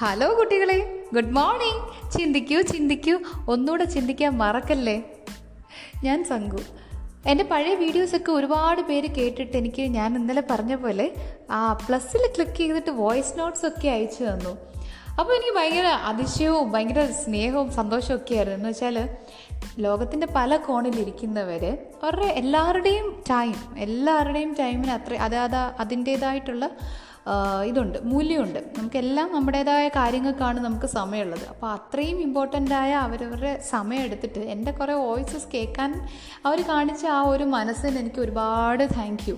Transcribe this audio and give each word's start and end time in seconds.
Hello 0.00 0.38
കുട്ടികളെ. 0.38 1.04
Good 1.14 1.32
morning 1.32 2.12
ചിന്തിക്കൂ 2.18 2.60
ചിന്തിക്കൂ. 2.60 3.18
ഒന്നുകൂടെ 3.48 3.84
ചിന്തിക്കാൻ 3.84 4.38
മറക്കല്ലേ? 4.38 5.02
ഞാൻ 6.04 6.24
സംഗു 6.24 6.56
എന്റെ 7.26 7.44
പഴയ 7.44 7.74
വീഡിയോസൊക്കെ 7.74 8.32
ഒരുപാട് 8.32 8.80
പേര് 8.80 9.08
കേട്ടിട്ട് 9.08 9.56
എനിക്ക് 9.56 9.82
ഞാൻ 9.82 10.16
ഇന്നലെ 10.16 10.42
പറഞ്ഞ 10.50 10.74
പോലെ 10.74 11.10
ആ 11.50 11.72
പ്ലസ്സിൽ 11.72 12.26
ക്ലിക്ക് 12.36 12.56
ചെയ്തിട്ട് 12.56 12.90
വോയിസ് 12.90 13.38
നോട്ട്സ് 13.38 13.66
ഒക്കെ 13.66 13.88
അയച്ചു 13.88 14.24
തന്നു. 14.24 14.56
അപ്പോൾ 15.18 15.32
എനിക്ക് 15.32 15.54
ഭയങ്കര 15.56 15.86
അതിശയവും 15.86 16.72
ഭയങ്കര 16.72 17.06
സ്നേഹവും 17.06 17.72
സന്തോഷവും 17.72 18.16
ഒക്കെ 18.16 18.34
ആയിരുന്നു. 18.34 18.58
എന്ന് 18.58 18.68
വെച്ചാൽ 18.68 19.08
ലോകത്തിന്റെ 19.84 20.28
പല 20.38 20.52
കോണിലിരിക്കുന്നവർ 20.68 21.64
അവരുടെ 22.04 22.30
എല്ലാവരുടെയും 22.40 23.08
ടൈം 23.32 23.58
എല്ലാവരുടെയും 23.86 24.52
ടൈമിന് 24.62 24.92
അത്ര 24.98 25.20
അതാത് 25.26 25.62
അതിന്റേതായിട്ടുള്ള 25.84 26.64
ഇതുണ്ട് 27.70 27.96
മൂല്യമുണ്ട്. 28.10 28.60
നമുക്കെല്ലാം 28.76 29.28
നമ്മുടേതായ 29.36 29.86
കാര്യങ്ങൾക്കാണ് 29.96 30.58
നമുക്ക് 30.66 30.88
സമയമുള്ളത്. 30.98 31.44
അപ്പോൾ 31.52 31.68
അത്രയും 31.74 32.18
ഇമ്പോർട്ടന്റ് 32.26 32.74
ആയ 32.82 32.92
അവരവരുടെ 33.06 33.52
സമയം 33.72 34.02
എടുത്തിട്ട് 34.06 34.42
എന്റെ 34.54 34.72
കുറേ 34.78 34.94
വോയിസസ് 35.02 35.50
കേൾക്കാൻ 35.54 35.92
അവർ 36.48 36.60
കാണിച്ച 36.72 37.04
ആ 37.16 37.20
ഒരു 37.34 37.46
മനസ്സിന് 37.56 37.98
എനിക്ക് 38.02 38.22
ഒരുപാട് 38.26 38.84
താങ്ക് 38.98 39.30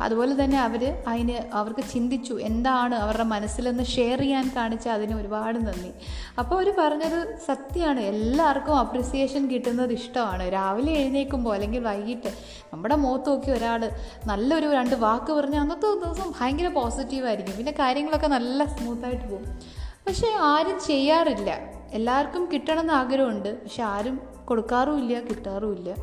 അതുപോലെ 0.00 0.44
തന്നെ 0.44 0.60
അവർ 0.60 1.02
അതിന് 1.08 1.54
അവർക്ക് 1.54 1.84
ചിന്തിച്ചു 1.92 2.34
എന്താണ് 2.34 2.94
അവരുടെ 2.94 3.22
മനസ്സിലെന്ന് 3.22 3.84
ഷെയർ 3.84 4.18
ചെയ്യാൻ 4.18 4.52
കാണിച്ച 4.56 4.88
അതിന് 4.88 5.14
ഒരുപാട് 5.14 5.58
നന്ദി. 5.58 5.92
അപ്പോൾ 6.38 6.54
അവർ 6.56 6.74
പറഞ്ഞത് 6.78 7.36
സത്യമാണ് 7.46 8.00
എല്ലാവർക്കും 8.00 8.76
അപ്രിസിയേഷൻ 8.76 9.50
കിട്ടുന്നത് 9.50 9.92
ഇഷ്ടമാണ്. 9.92 10.52
രാവിലെ 10.52 10.92
എഴുന്നേക്കുമ്പോൾ 10.92 11.54
അല്ലെങ്കിൽ 11.54 11.80
വൈകിട്ട് 11.80 12.32
നമ്മുടെ 12.72 12.96
മുഖത്ത് 12.96 13.28
നോക്കി 13.28 13.50
ഒരാൾ 13.50 13.90
നല്ലൊരു 14.26 14.72
രണ്ട് 14.72 14.94
വാക്ക് 14.94 15.32
പറഞ്ഞാൽ 15.32 15.60
അന്നത്തെ 15.60 16.06
ദിവസം 16.06 16.32
ഭയങ്കര 16.40 16.68
പോസിറ്റീവായിരിക്കും 16.68 17.56
പിന്നെ 17.56 17.72
കാര്യങ്ങളൊക്കെ 17.72 18.26
നല്ല 18.26 18.64
സ്മൂത്തായിട്ട് 18.64 19.24
പോകും. 19.30 19.60
പക്ഷേ 20.06 20.28
ആരും 20.40 20.80
ചെയ്യാറില്ല. 20.86 21.58
എല്ലാവർക്കും 21.92 22.48
കിട്ടണമെന്ന് 22.52 22.92
ആഗ്രഹമുണ്ട്. 22.92 23.62
പക്ഷെ 23.62 23.82
ആരും 23.82 24.20
കൊടുക്കാറുമില്ല 24.44 25.20
കിട്ടാറുമില്ല. 25.20 25.94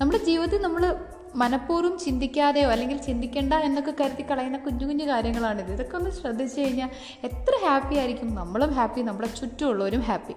നമ്മുടെ 0.00 0.24
ജീവിതത്തിൽ 0.24 0.60
നമ്മൾ 0.62 0.96
മനഃപൂർവം 1.34 1.98
ചിന്തിക്കാതെയോ 1.98 2.70
അല്ലെങ്കിൽ 2.70 2.96
ചിന്തിക്കേണ്ട 2.96 3.52
എന്നൊക്കെ 3.52 3.94
കരുതി 4.00 4.22
കളയുന്ന 4.22 4.58
കുഞ്ഞു 4.58 4.86
കുഞ്ഞു 4.86 5.04
കാര്യങ്ങളാണിത്. 5.04 5.72
ഇതൊക്കെ 5.72 5.96
ഒന്ന് 5.96 6.10
ശ്രദ്ധിച്ചു 6.10 6.60
കഴിഞ്ഞാൽ 6.60 6.88
എത്ര 7.24 7.66
ഹാപ്പി 7.66 7.94
ആയിരിക്കും. 7.94 8.34
നമ്മളും 8.34 8.72
ഹാപ്പി 8.72 9.00
നമ്മുടെ 9.00 9.28
ചുറ്റുമുള്ളവരും 9.28 10.00
ഹാപ്പി 10.00 10.34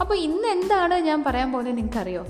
അപ്പോൾ 0.00 0.14
ഇന്ന് 0.18 0.48
എന്താണ് 0.48 0.94
ഞാൻ 0.94 1.24
പറയാൻ 1.24 1.52
പോകുന്നത് 1.52 1.76
നിങ്ങൾക്കറിയോ? 1.76 2.26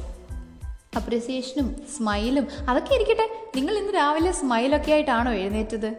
അപ്രിസിയേഷനും 0.97 1.77
സ്മൈലും 1.97 2.49
അതൊക്കെ 2.69 2.95
ഇരിക്കട്ടെ. 2.95 3.51
നിങ്ങൾ 3.57 3.79
ഇന്ന് 3.79 3.95
രാവിലെ 3.95 4.33
സ്മൈലൊക്കെ 4.33 4.93
ആയിട്ടാണോ 4.93 5.33
എഴുന്നേറ്റത്? 5.33 5.95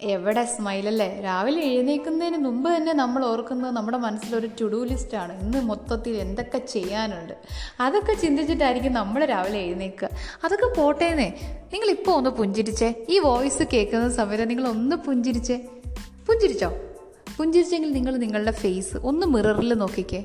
എവിടെ 0.00 0.44
സ്മൈലല്ലേ 0.44 1.20
രാവിലെ 1.24 1.62
എഴുന്നേൽക്കുന്നതിന് 1.62 2.36
മുമ്പ് 2.36 2.76
തന്നെ 2.76 2.92
നമ്മൾ 2.92 3.24
ഓർക്കുന്നത് 3.24 3.70
നമ്മുടെ 3.70 3.96
മനസ്സിലൊരു 3.96 4.50
ടുഡു 4.60 4.84
ലിസ്റ്റാണ് 4.84 5.42
ഇന്ന് 5.42 5.58
മൊത്തത്തിൽ 5.58 6.16
എന്തൊക്കെ 6.16 6.58
ചെയ്യാനുണ്ട്? 6.58 7.32
അതൊക്കെ 7.80 8.12
ചിന്തിച്ചിട്ടായിരിക്കും 8.12 8.92
നമ്മൾ 8.92 9.24
രാവിലെ 9.24 9.58
എഴുന്നേൽക്കുക. 9.58 10.08
അതൊക്കെ 10.44 10.80
പോട്ടേന്നേ. 10.80 11.32
നിങ്ങളിപ്പോൾ 11.72 12.12
ഒന്ന് 12.12 12.30
പുഞ്ചിരിച്ചേ. 12.30 12.94
ഈ 13.08 13.18
വോയിസ് 13.18 13.62
കേൾക്കുന്ന 13.72 14.10
സമയത്ത് 14.10 14.50
നിങ്ങൾ 14.50 14.68
ഒന്ന് 14.68 14.96
പുഞ്ചിരിച്ചേ. 14.96 15.60
പുഞ്ചിരിച്ചോ? 16.26 16.72
പുഞ്ചിരിച്ചെങ്കിൽ 17.36 17.92
നിങ്ങൾ 17.92 18.16
നിങ്ങളുടെ 18.16 18.50
ഫേസ് 18.50 18.96
ഒന്ന് 18.96 19.26
മിററിൽ 19.26 19.74
നോക്കിക്കേ. 19.74 20.24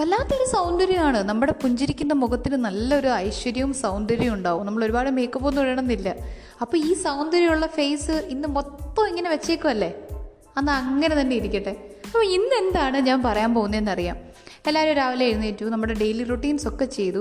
വല്ലാത്തൊരു 0.00 0.52
സൗന്ദര്യമാണ്. 0.52 1.22
നമ്മുടെ 1.22 1.52
പുഞ്ചിരിക്കുന്ന 1.52 2.12
മുഖത്തിന് 2.12 2.56
നല്ലൊരു 2.56 3.08
ഐശ്വര്യവും 3.08 3.74
സൗന്ദര്യവും 3.74 4.34
ഉണ്ടാവും. 4.34 4.66
നമ്മൾ 4.66 4.84
ഒരുപാട് 4.84 5.10
മേക്കപ്പ് 5.10 5.48
ഒന്നും 5.48 5.62
ഇടണമെന്നില്ല. 5.62 6.16
അപ്പോൾ 6.60 6.76
ഈ 6.76 6.94
സൗന്ദര്യമുള്ള 6.94 7.66
ഫേസ് 7.66 8.10
ഇന്ന് 8.10 8.48
മൊത്തം 8.48 9.08
ഇങ്ങനെ 9.08 9.30
വെച്ചേക്കുമല്ലേ 9.30 9.94
അന്ന് 10.56 10.72
അങ്ങനെ 10.72 11.20
തന്നെ 11.20 11.36
ഇരിക്കട്ടെ. 11.36 11.76
അപ്പോൾ 12.06 12.24
ഇന്ന് 12.24 12.66
എന്താണ് 12.66 12.98
ഞാൻ 12.98 13.22
പറയാൻ 13.22 13.54
പോകുന്നതെന്നറിയാം. 13.54 14.16
എല്ലാവരും 14.66 14.94
രാവിലെ 14.94 15.26
എഴുന്നേറ്റു. 15.26 15.64
നമ്മുടെ 15.64 15.94
ഡെയിലി 15.94 16.24
റുട്ടീൻസ് 16.24 16.68
ഒക്കെ 16.68 16.84
ചെയ്തു. 16.84 17.18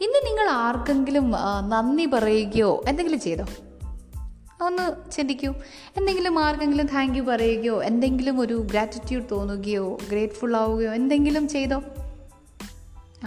ഇന്ന് 0.00 0.26
നിങ്ങൾ 0.26 0.48
ആർക്കെങ്കിലും 0.48 1.34
നന്ദി 1.68 2.06
പറയുകയോ 2.06 2.82
എന്തെങ്കിലും 2.88 3.20
ചെയ്തോ? 3.20 3.44
ഒന്ന് 4.62 5.10
ചിന്തിക്കൂ. 5.10 5.54
എന്തെങ്കിലും 5.96 6.38
ആർക്കെങ്കിലും 6.38 6.86
താങ്ക് 6.86 7.16
യു 7.16 7.22
പറയുകയോ 7.22 7.82
എന്തെങ്കിലും 7.82 8.40
ഒരു 8.40 8.66
ഗ്രാറ്റിറ്റ്യൂഡ് 8.70 9.24
തോന്നുകയോ 9.30 9.98
ഗ്രേറ്റ്ഫുൾ 10.10 10.56
ആവുകയോ 10.56 10.94
എന്തെങ്കിലും 10.94 11.48
ചെയ്തോ? 11.48 11.82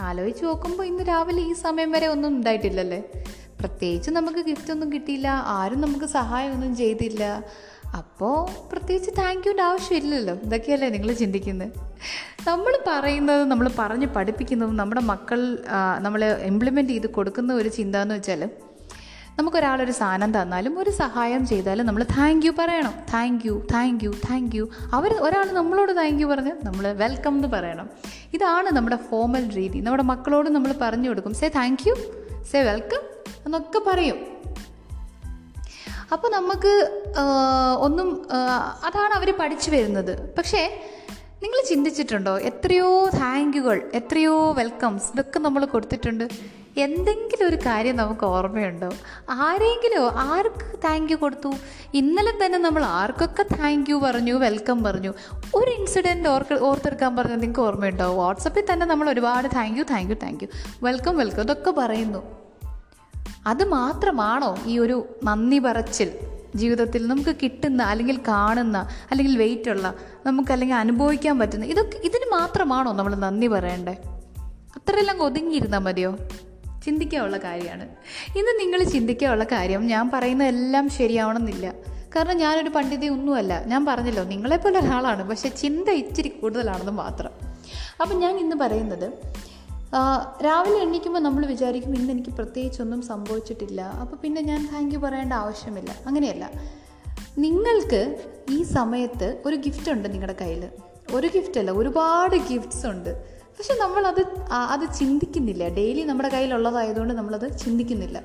ആലോചിച്ച് 0.00 0.44
നോക്കുമ്പോൾ 0.44 0.84
ഇന്ന് 0.84 1.02
രാവിലെ 1.02 1.42
ഈ 1.42 1.52
സമയം 1.62 1.90
വരെ 1.90 2.06
ഒന്നും 2.06 2.30
ഉണ്ടായിട്ടില്ലല്ലേ 2.36 3.00
പ്രത്യേകിച്ച് 3.58 4.10
നമുക്ക് 4.10 4.40
ഗിഫ്റ്റ് 4.40 4.72
ഒന്നും 4.72 4.92
കിട്ടിയില്ല 4.92 5.28
ആരും 5.56 5.80
നമുക്ക് 5.80 6.04
സഹായമൊന്നും 6.10 6.76
ചെയ്തില്ല. 6.76 7.22
അപ്പോൾ 7.94 8.34
പ്രത്യേകിച്ച് 8.72 9.10
താങ്ക് 9.16 9.46
യുവിന്റെ 9.46 9.62
ആവശ്യമില്ലല്ലോ 9.62 10.34
ഇതൊക്കെയല്ലേ 10.42 10.88
നിങ്ങൾ 10.88 11.12
ചിന്തിക്കുന്നത് 11.12 11.72
നമ്മൾ 12.46 12.72
പറയുന്നത് 12.88 13.42
നമ്മൾ 13.44 13.70
പറഞ്ഞ് 13.78 14.06
പഠിപ്പിക്കുന്നതും 14.06 14.76
നമ്മുടെ 14.76 15.00
മക്കൾ 15.02 15.40
നമ്മൾ 15.98 16.20
ഇംപ്ലിമെന്റ് 16.46 16.92
ചെയ്ത് 16.92 17.06
കൊടുക്കുന്ന 17.10 17.54
ഒരു 17.54 17.68
ചിന്ത 17.78 17.96
എന്ന് 17.96 18.14
വെച്ചാൽ 18.14 18.42
നമുക്കൊരാളൊരു 19.38 19.92
സാധനം 19.98 20.30
തന്നാലും 20.36 20.74
ഒരു 20.78 20.90
സഹായം 21.00 21.42
ചെയ്താലും 21.50 21.86
നമ്മൾ 21.88 22.02
താങ്ക് 22.18 22.46
യു 22.46 22.52
പറയണം. 22.58 22.94
Thank 23.14 23.44
you 23.46 23.54
thank 23.74 24.02
you 24.04 24.12
thank 24.30 24.56
you 24.56 24.64
അവർ 24.96 25.12
ഒരാൾ 25.26 25.46
നമ്മളോട് 25.58 25.92
താങ്ക് 26.00 26.20
യു 26.22 26.26
പറഞ്ഞ് 26.32 26.52
നമ്മൾ 26.66 26.86
വെൽക്കം 27.02 27.34
എന്ന് 27.38 27.48
പറയണം. 27.48 27.86
ഇതാണ് 28.34 28.70
നമ്മുടെ 28.76 28.98
ഫോമൽ 29.10 29.44
രീതി. 29.58 29.78
നമ്മുടെ 29.86 30.04
മക്കളോട് 30.12 30.50
നമ്മൾ 30.56 30.74
പറഞ്ഞു 30.82 31.08
കൊടുക്കും. 31.08 31.34
Say 31.40 31.48
thank 31.56 31.86
you 31.88 31.94
say 32.50 32.60
welcome 32.70 33.02
എന്നൊക്കെ 33.46 33.82
പറയും. 33.90 34.18
അപ്പോൾ 36.14 36.30
നമുക്ക് 36.36 36.72
ഒന്നും 37.86 38.08
അതാണ് 38.86 39.14
അവർ 39.18 39.28
പഠിച്ചു 39.40 39.68
വരുന്നത്. 39.70 40.14
പക്ഷേ 40.36 40.62
നിങ്ങൾ 41.42 41.60
ചിന്തിച്ചിട്ടുണ്ടോ? 41.68 42.32
എത്രയോ 42.48 42.88
താങ്കുകൾ 43.20 43.78
എത്രയോ 43.98 44.34
വെൽക്കംസ് 44.52 45.06
ഇതൊക്കെ 45.12 45.38
നമ്മൾ 45.38 45.62
കൊടുത്തിട്ടുണ്ട്. 45.64 46.24
എന്തെങ്കിലും 46.78 47.48
ഒരു 47.48 47.56
കാര്യം 47.56 47.96
നമുക്ക് 47.96 48.24
ഓർമ്മയുണ്ടോ? 48.24 48.90
ആരെങ്കിലും 49.30 50.10
ആർക്ക് 50.10 50.78
താങ്ക് 50.78 51.12
യു 51.12 51.16
കൊടുത്തു? 51.16 51.52
ഇന്നലെ 51.94 52.46
തന്നെ 52.46 52.58
നമ്മൾ 52.58 52.84
ആർക്കൊക്കെ 52.84 53.42
താങ്ക് 53.42 53.90
യു 53.90 53.96
പറഞ്ഞു 53.96 54.32
വെൽക്കം 54.32 54.82
പറഞ്ഞു. 54.82 55.14
ഒരു 55.54 55.70
ഇൻസിഡന്റ് 55.70 56.28
ഓർക്ക് 56.28 56.54
ഓർത്തെടുക്കാൻ 56.54 57.16
പറഞ്ഞു 57.16 57.32
നിങ്ങൾക്ക് 57.32 57.60
ഓർമ്മയുണ്ടോ? 57.60 58.16
വാട്സപ്പിൽ 58.16 58.64
തന്നെ 58.72 58.86
നമ്മൾ 58.86 59.10
ഒരുപാട് 59.10 59.48
thank 59.54 59.78
you 59.78 59.84
thank 59.90 60.10
you 60.10 60.14
thank 60.22 60.44
you 60.44 60.48
welcome 60.82 61.16
welcome 61.16 61.42
ഇതൊക്കെ 61.42 61.70
പറയുന്നു. 61.70 62.22
അത് 63.46 63.64
മാത്രമാണോ 63.64 64.56
ഈ 64.66 64.78
ഒരു 64.78 65.16
നന്ദി 65.24 65.58
പറച്ചിൽ? 65.58 66.10
ജീവിതത്തിൽ 66.54 67.06
നമുക്ക് 67.06 67.36
കിട്ടുന്ന 67.42 67.82
അല്ലെങ്കിൽ 67.82 68.16
കാണുന്ന 68.16 68.88
അല്ലെങ്കിൽ 69.10 69.38
വെയിറ്റ് 69.38 69.70
ഉള്ള 69.70 69.94
നമുക്ക് 70.26 70.52
അല്ലെങ്കിൽ 70.52 70.76
അനുഭവിക്കാൻ 70.76 71.38
പറ്റുന്ന 71.38 71.64
ഇതൊക്കെ 71.64 71.96
ഇതിന് 71.96 72.32
മാത്രമാണോ 72.32 72.92
നമ്മൾ 72.92 73.14
നന്ദി 73.14 73.46
പറയേണ്ടത് 73.46 73.94
അത്രയെല്ലാം 74.76 75.22
ഒതുങ്ങിയിരുന്നാൽ 75.22 75.78
മതിയോ? 75.78 76.16
ചിന്തിക്കാനുള്ള 76.84 77.36
കാര്യമാണ്. 77.36 77.86
ഇന്ന് 78.38 78.52
നിങ്ങൾ 78.60 78.82
ചിന്തിക്കാനുള്ള 78.84 79.44
കാര്യം 79.44 79.86
ഞാൻ 79.86 80.10
പറയുന്ന 80.14 80.44
എല്ലാം 80.44 80.88
ശരിയാവണമെന്നില്ല. 80.88 81.72
കാരണം 82.16 82.36
ഞാനൊരു 82.36 82.68
പണ്ഡിതി 82.68 83.06
ഒന്നുമല്ല 83.06 83.64
ഞാൻ 83.66 83.86
പറഞ്ഞല്ലോ 83.86 84.24
നിങ്ങളെപ്പോലെ 84.24 84.80
ഒരാളാണ്. 84.80 85.28
പക്ഷെ 85.28 85.48
ചിന്ത 85.48 85.88
ഇച്ചിരി 85.88 86.28
കൂടുതലാണെന്ന് 86.28 86.92
മാത്രം. 86.92 87.30
അപ്പം 88.02 88.16
ഞാൻ 88.18 88.38
ഇന്ന് 88.38 88.56
പറയുന്നത് 88.56 89.06
രാവിലെ 90.44 90.78
എണീക്കുമ്പോൾ 90.82 91.20
നമ്മൾ 91.20 91.46
വിചാരിക്കും 91.46 91.94
ഇന്ന് 91.94 92.12
എനിക്ക് 92.12 92.30
പ്രത്യേകിച്ചൊന്നും 92.30 93.02
സംഭവിച്ചിട്ടില്ല. 93.02 93.80
അപ്പോൾ 93.82 94.16
പിന്നെ 94.16 94.42
ഞാൻ 94.42 94.68
താങ്ക് 94.72 94.94
യു 94.94 94.98
പറയേണ്ട 94.98 95.32
ആവശ്യമില്ല. 95.32 95.90
അങ്ങനെയല്ല. 96.06 96.50
നിങ്ങൾക്ക് 97.38 98.02
ഈ 98.50 98.62
സമയത്ത് 98.62 99.42
ഒരു 99.46 99.56
ഗിഫ്റ്റ് 99.56 99.90
ഉണ്ട് 99.90 100.12
നിങ്ങളുടെ 100.12 100.36
കയ്യിൽ 100.40 100.68
ഒരു 101.12 101.26
ഗിഫ്റ്റ് 101.26 101.58
അല്ല 101.60 101.70
ഒരുപാട് 101.70 102.36
ഗിഫ്റ്റ്സ് 102.36 102.86
ഉണ്ട്. 102.86 103.39
പക്ഷെ 103.60 103.74
നമ്മളത് 103.74 104.22
അത് 104.52 104.84
ചിന്തിക്കുന്നില്ല. 104.98 105.64
ഡെയിലി 105.68 106.02
നമ്മുടെ 106.02 106.28
കയ്യിലുള്ളതായതുകൊണ്ട് 106.28 107.14
നമ്മളത് 107.14 107.58
ചിന്തിക്കുന്നില്ല. 107.58 108.22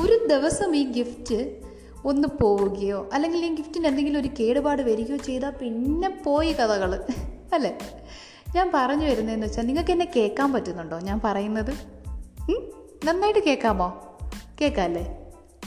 ഒരു 0.00 0.26
ദിവസം 0.30 0.76
ഈ 0.76 0.82
ഗിഫ്റ്റ് 0.92 1.38
ഒന്ന് 2.04 2.28
പോവുകയോ 2.40 3.10
അല്ലെങ്കിൽ 3.12 3.44
ഈ 3.46 3.50
ഗിഫ്റ്റിന് 3.54 3.86
എന്തെങ്കിലും 3.86 4.20
ഒരു 4.20 4.30
കേടുപാട് 4.40 4.82
വരികയോ 4.82 5.16
ചെയ്താൽ 5.16 5.50
പിന്നെ 5.50 6.08
പോയി 6.24 6.52
കഥകൾ 6.52 6.94
അല്ലേ? 7.52 7.78
ഞാൻ 8.56 8.70
പറഞ്ഞു 8.74 9.06
വരുന്നതെന്ന് 9.06 9.46
വെച്ചാൽ 9.46 9.66
നിങ്ങൾക്ക് 9.66 9.90
എന്നെ 9.90 10.08
കേൾക്കാൻ 10.16 10.52
പറ്റുന്നുണ്ടോ? 10.52 10.98
ഞാൻ 10.98 11.20
പറയുന്നത് 11.24 11.72
നന്നായിട്ട് 13.04 13.40
കേൾക്കാമോ? 13.40 13.88
കേൾക്കാമല്ലേ 14.60 15.04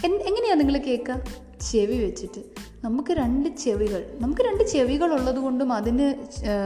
അല്ലേ 0.04 0.19
എങ്ങനെയാ 0.19 0.56
നിങ്ങൾ 0.56 0.78
കേൾക്കുക 0.78 1.22
ചെവി 1.62 1.98
വെച്ചിട്ട്. 2.06 2.42
നമുക്ക് 2.84 3.12
രണ്ട് 3.12 3.50
ചെവികൾ 3.50 4.18
നമുക്ക് 4.20 4.42
രണ്ട് 4.42 4.64
ചെവികൾ 4.64 5.14
ഉള്ളത് 5.14 5.36
കൊണ്ടും 5.36 5.74
അതിന് 5.74 6.08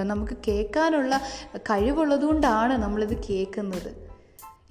നമുക്ക് 0.04 0.38
കേൾക്കാനുള്ള 0.48 1.22
കഴിവുള്ളത് 1.60 2.26
കൊണ്ടാണ് 2.26 2.74
നമ്മളിത് 2.84 3.24
കേൾക്കുന്നത്. 3.30 4.14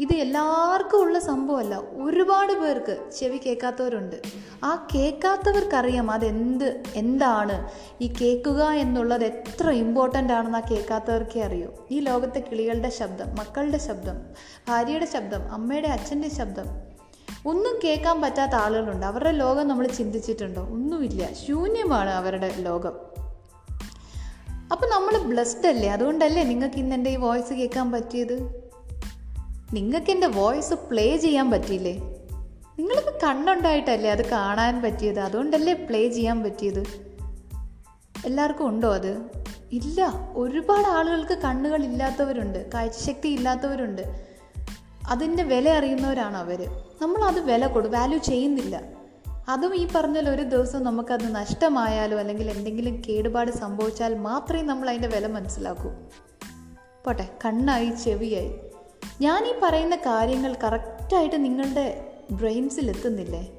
ഇത് 0.00 0.12
എല്ലാവർക്കും 0.12 1.00
ഉള്ള 1.00 1.18
സംഭവമല്ല. 1.18 1.74
ഒരുപാട് 1.74 2.52
പേർക്ക് 2.52 3.10
ചെവി 3.18 3.38
കേൾക്കാത്തവരുണ്ട്. 3.38 4.16
ആ 4.64 4.88
കേൾക്കാത്തവർക്കറിയാം 4.94 6.10
അതെന്ത് 6.10 6.82
എന്താണ്? 6.94 7.70
ഈ 8.00 8.12
കേൾക്കുക 8.20 8.62
എന്നുള്ളത് 8.84 9.24
എത്ര 9.24 9.70
ഇമ്പോർട്ടന്റ് 9.70 10.32
ആണെന്ന് 10.32 10.58
ആ 10.58 10.60
കേൾക്കാത്തവർക്കേ 10.70 11.40
അറിയൂ. 11.40 11.68
ഈ 11.90 12.00
ലോകത്തെ 12.00 12.40
കിളികളുടെ 12.40 12.90
ശബ്ദം 12.90 13.26
മക്കളുടെ 13.34 13.78
ശബ്ദം 13.78 14.18
ഭാര്യയുടെ 14.68 15.04
ശബ്ദം 15.04 15.52
അമ്മയുടെ 15.52 15.88
അച്ഛന്റെ 15.88 16.28
ശബ്ദം 16.28 16.91
ഒന്നും 17.46 17.80
കേൾക്കാൻ 17.84 18.20
പറ്റാത്ത 18.20 18.52
ആളുകളുണ്ട്. 18.52 19.06
അവരുടെ 19.06 19.32
ലോകം 19.32 19.68
നമ്മൾ 19.68 19.86
ചിന്തിച്ചിട്ടുണ്ടോ? 19.86 20.62
ഒന്നുമില്ല. 20.62 21.28
ശൂന്യമാണ് 21.32 22.10
അവരുടെ 22.10 22.54
ലോകം. 22.58 22.92
അപ്പം 24.72 24.90
നമ്മൾ 24.90 25.18
ബ്ലസ്ഡ് 25.18 25.66
അല്ലേ? 25.66 25.88
അതുകൊണ്ടല്ലേ 25.88 26.42
നിങ്ങൾക്ക് 26.42 26.76
ഇന്ന് 26.76 26.96
എന്റെ 26.96 27.10
ഈ 27.10 27.16
വോയിസ് 27.16 27.54
കേൾക്കാൻ 27.54 27.92
പറ്റിയത്? 27.92 28.62
നിങ്ങൾക്ക് 29.72 30.10
എന്റെ 30.10 30.26
വോയിസ് 30.26 30.74
പ്ലേ 30.74 31.16
ചെയ്യാൻ 31.16 31.50
പറ്റിയില്ലേ? 31.50 31.92
നിങ്ങൾക്ക് 32.78 33.20
കണ്ണുണ്ടായിട്ടല്ലേ 33.24 34.10
അത് 34.10 34.30
കാണാൻ 34.30 34.82
പറ്റിയത്? 34.82 35.20
അതുകൊണ്ടല്ലേ 35.20 35.72
പ്ലേ 35.72 36.08
ചെയ്യാൻ 36.08 36.42
പറ്റിയത്? 36.42 36.82
എല്ലാവർക്കും 38.26 38.68
ഉണ്ടോ 38.68 38.94
അത്? 38.94 39.20
ഇല്ല. 39.72 40.30
ഒരുപാട് 40.34 40.86
ആളുകൾക്ക് 40.86 41.38
കണ്ണുകൾ 41.38 41.84
ഇല്ലാത്തവരുണ്ട്. 41.84 42.70
കാഴ്ചശക്തി 42.74 43.28
ഇല്ലാത്തവരുണ്ട്. 43.28 44.31
അതിന്റെ 45.08 45.42
വില 45.42 45.68
അറിയുന്നവരാണ് 45.68 46.36
അവർ 46.36 46.68
നമ്മളത് 47.02 47.40
വില 47.40 47.66
കൊടു 47.66 47.88
വാല്യൂ 47.88 48.18
ചെയ്യുന്നില്ല. 48.18 48.82
അതും 49.48 49.76
ഈ 49.76 49.88
പറഞ്ഞാൽ 49.94 50.28
ഒരു 50.28 50.42
ദിവസം 50.42 50.82
നമുക്കത് 50.82 51.34
നഷ്ടമായാലോ 51.34 52.18
അല്ലെങ്കിൽ 52.18 52.50
എന്തെങ്കിലും 52.50 53.02
കേടുപാട് 53.08 53.50
സംഭവിച്ചാൽ 53.50 54.14
മാത്രമേ 54.18 54.62
നമ്മൾ 54.62 54.90
അതിന്റെ 54.90 55.08
വില 55.08 55.26
മനസ്സിലാക്കൂ. 55.26 55.90
പോട്ടെ 57.04 57.28
കണ്ണായി 57.44 57.90
ചെവിയായി. 58.04 58.54
ഞാൻ 59.20 59.46
ഈ 59.46 59.52
പറയുന്ന 59.62 59.96
കാര്യങ്ങൾ 59.96 60.56
കറക്റ്റായിട്ട് 60.64 61.44
നിങ്ങളുടെ 61.44 62.10
ബ്രെയിൻസിൽ 62.30 62.90
എത്തുന്നില്ലേ? 62.90 63.52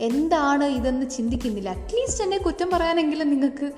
എന്താണ് 0.00 0.64
ഇതെന്ന് 0.64 1.10
ചിന്തിക്കുന്നില്ല. 1.10 1.70
അറ്റ്ലീസ്റ്റ് 1.70 2.24
എന്നെ 2.24 2.38
കുറ്റം 2.38 2.70
പറയാനെങ്കിലും 2.70 3.30
നിങ്ങൾക്ക് 3.30 3.72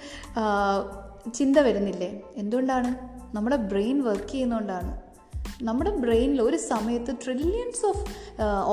ചിന്ത 1.34 1.58
വരുന്നില്ലേ? 1.58 2.20
എന്തുകൊണ്ടാണ്? 2.36 2.94
നമ്മുടെ 3.36 3.56
ബ്രെയിൻ 3.56 4.04
വർക്ക് 4.04 4.28
ചെയ്യുന്നതുകൊണ്ടാണ് 4.28 5.09
നമ്മുടെ 5.68 5.90
ബ്രെയിനിൽ 6.02 6.40
ഒരു 6.46 6.58
സമയത്ത് 6.70 7.12
ട്രില്യൺസ് 7.22 7.82
ഓഫ് 7.88 8.02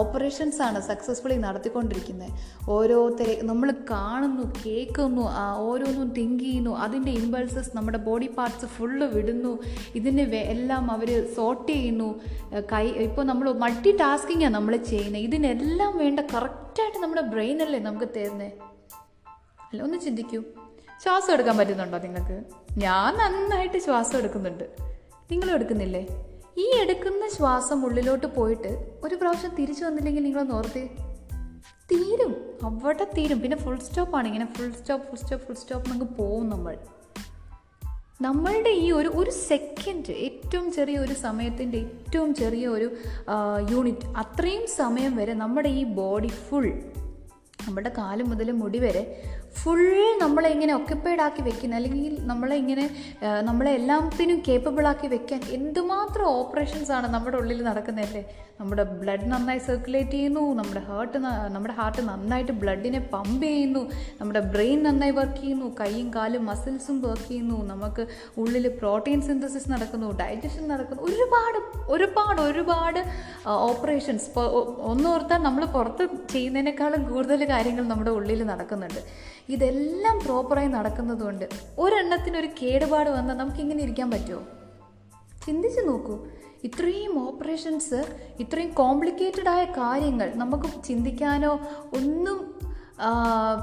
ഓപ്പറേഷൻസ് 0.01 0.60
ആണ് 0.68 0.80
സക്സസ്ഫുള്ളി 0.89 1.38
നടത്തിക്കൊണ്ടിരിക്കുന്നത്. 1.45 2.31
ഓരോരുത്തരെ 2.75 3.34
നമ്മൾ 3.50 3.69
കാണുന്നു 3.92 4.45
കേൾക്കുന്നു 4.63 5.24
ഓരോന്നും 5.68 6.10
തിങ്ക് 6.18 6.44
ചെയ്യുന്നു 6.44 6.74
അതിന്റെ 6.86 7.12
ഇമ്പൾസസ് 7.22 7.72
നമ്മുടെ 7.78 8.00
ബോഡി 8.07 8.30
പാർട്സ് 8.38 8.69
ഫുള്ള് 8.75 9.07
വിടുന്നു 9.16 9.54
ഇതിനെ 10.00 10.25
എല്ലാം 10.54 10.86
അവർ 10.95 11.12
സോർട്ട് 11.36 11.68
ചെയ്യുന്നു. 11.72 12.10
കൈ 12.74 12.86
ഇപ്പോൾ 13.07 13.25
നമ്മൾ 13.31 13.48
മൾട്ടി 13.63 13.94
ടാസ്കിങ്ങാണ് 14.04 14.56
നമ്മൾ 14.57 14.75
ചെയ്യുന്നത്. 14.92 15.24
ഇതിനെല്ലാം 15.28 15.92
വേണ്ട 16.04 16.19
കറക്റ്റായിട്ട് 16.34 17.00
നമ്മുടെ 17.04 17.25
ബ്രെയിനല്ലേ 17.34 17.81
നമുക്ക് 17.89 18.10
തരുന്നത് 18.16 18.51
അല്ല 19.69 19.81
ഒന്ന് 19.86 19.98
ചിന്തിക്കൂ. 20.06 20.39
ശ്വാസം 21.04 21.31
എടുക്കാൻ 21.34 21.56
പറ്റുന്നുണ്ടോ 21.57 21.98
നിങ്ങൾക്ക്? 22.06 22.38
ഞാൻ 22.84 23.10
നന്നായിട്ട് 23.22 23.80
ശ്വാസം 23.88 24.16
എടുക്കുന്നുണ്ട്. 24.19 24.66
നിങ്ങളും 25.31 25.54
എടുക്കുന്നില്ലേ? 25.57 26.04
ഈ 26.57 26.75
എടുക്കുന്ന 26.75 27.30
ശ്വാസം 27.30 27.86
ഉള്ളിലോട്ട് 27.86 28.27
പോയിട്ട് 28.27 28.92
ഒരു 29.04 29.15
പ്രാവശ്യം 29.15 29.56
തിരിച്ചു 29.56 29.86
വന്നില്ലെങ്കിൽ 29.86 30.24
നിങ്ങളൊന്ന് 30.24 30.54
ഓർത്തേ. 30.54 30.89
തീരും. 31.92 32.36
അവിടെ 32.63 33.04
തീരും. 33.04 33.42
പിന്നെ 33.42 33.57
ഫുൾ 33.57 33.80
സ്റ്റോപ്പാണ് 33.80 34.27
ഇങ്ങനെ 34.27 34.54
full 34.54 34.71
stop 34.71 35.07
full 35.07 35.15
stop 35.15 35.48
full 35.48 35.54
stop 35.54 35.89
നമുക്ക് 35.89 36.12
പോവും 36.12 36.50
നമ്മൾ. 36.50 36.77
നമ്മളുടെ 38.21 38.69
ഈ 38.69 38.92
ഒരു 38.92 39.07
ഒരു 39.07 39.31
സെക്കൻഡ് 39.31 40.12
ഏറ്റവും 40.12 40.71
ചെറിയ 40.71 40.98
ഒരു 40.98 41.13
സമയത്തിന്റെ 41.13 41.77
ഏറ്റവും 41.77 42.36
ചെറിയ 42.36 42.68
ഒരു 42.68 42.98
യൂണിറ്റ് 43.69 44.06
അത്രയും 44.18 44.68
സമയം 44.68 45.15
വരെ 45.15 45.33
നമ്മുടെ 45.33 45.69
ഈ 45.69 45.83
ബോഡി 45.83 46.27
ഫുൾ 46.27 46.69
നമ്മുടെ 47.68 47.89
കാൽ 47.89 48.21
മുതൽ 48.21 48.51
മുടി 48.51 48.80
വരെ 48.80 49.03
ഫുൾ 49.59 49.81
നമ്മളെ 50.21 50.50
ഇങ്ങനെ 50.56 50.74
ഒക്കപ്പേഡ് 50.80 51.21
ആക്കി 51.25 51.42
വെക്കുന്ന 51.45 51.77
അല്ലെങ്കിൽ 51.80 52.13
നമ്മളെ 52.31 52.56
ഇങ്ങനെ 52.63 52.86
നമ്മളെ 53.44 53.71
എല്ലാത്തിനും 53.80 54.39
കേപ്പബിൾ 54.48 54.86
ആക്കി 54.92 55.07
വെക്കാൻ 55.13 55.42
എന്തുമാത്രം 55.57 56.27
ഓപ്പറേഷൻസ് 56.39 56.92
ആണ് 56.98 57.07
നമ്മുടെ 57.15 57.38
ഉള്ളിൽ 57.38 57.59
നടക്കുന്നതല്ലേ? 57.63 58.24
നമ്മുടെ 58.59 58.83
ബ്ലഡ് 59.00 59.25
നന്നായി 59.31 59.59
സർക്കുലേറ്റ് 59.59 60.12
ചെയ്യുന്നു 60.12 60.44
നമ്മുടെ 60.59 60.81
ഹാർട്ട് 60.89 61.18
നമ്മുടെ 61.56 61.74
ഹാർട്ട് 61.80 62.01
നന്നായിട്ട് 62.09 62.51
ബ്ലഡിനെ 62.62 63.01
പമ്പ് 63.13 63.45
ചെയ്യുന്നു 63.45 63.81
നമ്മുടെ 64.19 64.42
ബ്രെയിൻ 64.54 64.80
നന്നായി 64.83 65.12
വർക്ക് 65.12 65.39
ചെയ്യുന്നു 65.42 65.68
കൈയും 65.81 66.07
കാലും 66.15 66.45
മസിൽസും 66.45 66.98
വർക്ക് 67.01 67.27
ചെയ്യുന്നു 67.27 67.57
നമുക്ക് 67.74 68.06
ഉള്ളിൽ 68.38 68.68
പ്രോട്ടീൻ 68.80 69.21
സിന്തസിസ് 69.21 69.71
നടക്കുന്നു 69.71 70.10
ഡൈജഷൻ 70.21 70.65
നടക്കുന്നു 70.74 71.03
ഒരുപാട് 71.03 71.60
ഒരുപാട് 71.88 72.42
ഒരുപാട് 72.42 73.01
ഓപ്പറേഷൻസ് 73.69 74.27
ഒന്നോർത്താൽ 74.92 75.42
നമ്മൾ 75.42 75.65
പുറത്ത് 75.77 76.03
ചെയ്യുന്നതിനേക്കാളും 76.36 77.03
കൂടുതൽ 77.12 77.44
കാര്യങ്ങൾ 77.53 77.83
നമ്മുടെ 77.88 78.10
ഉള്ളിൽ 78.10 78.42
നടക്കുന്നുണ്ട്. 78.45 79.01
ഇതെല്ലാം 79.49 80.19
പ്രോപ്പറായി 80.19 80.67
നടക്കുന്നതുകൊണ്ട് 80.67 81.49
ഒരെണ്ണത്തിനൊരു 81.79 82.47
കേടുപാട് 82.61 83.09
വന്നാൽ 83.09 83.35
നമുക്ക് 83.35 83.57
ഇങ്ങനെ 83.57 83.83
ഇരിക്കാൻ 83.83 84.11
പറ്റുമോ? 84.11 84.41
ചിന്തിച്ച് 85.45 85.79
നോക്കൂ. 85.88 86.25
ഇത്രയും 86.63 87.27
ഓപ്പറേഷൻസ് 87.27 88.17
ഇത്രയും 88.39 88.73
കോംപ്ലിക്കേറ്റഡ് 88.73 89.49
ആയ 89.49 89.63
കാര്യങ്ങൾ 89.63 90.33
നമുക്ക് 90.35 90.83
ചിന്തിക്കാനോ 90.83 91.59
ഒന്നും 91.94 92.56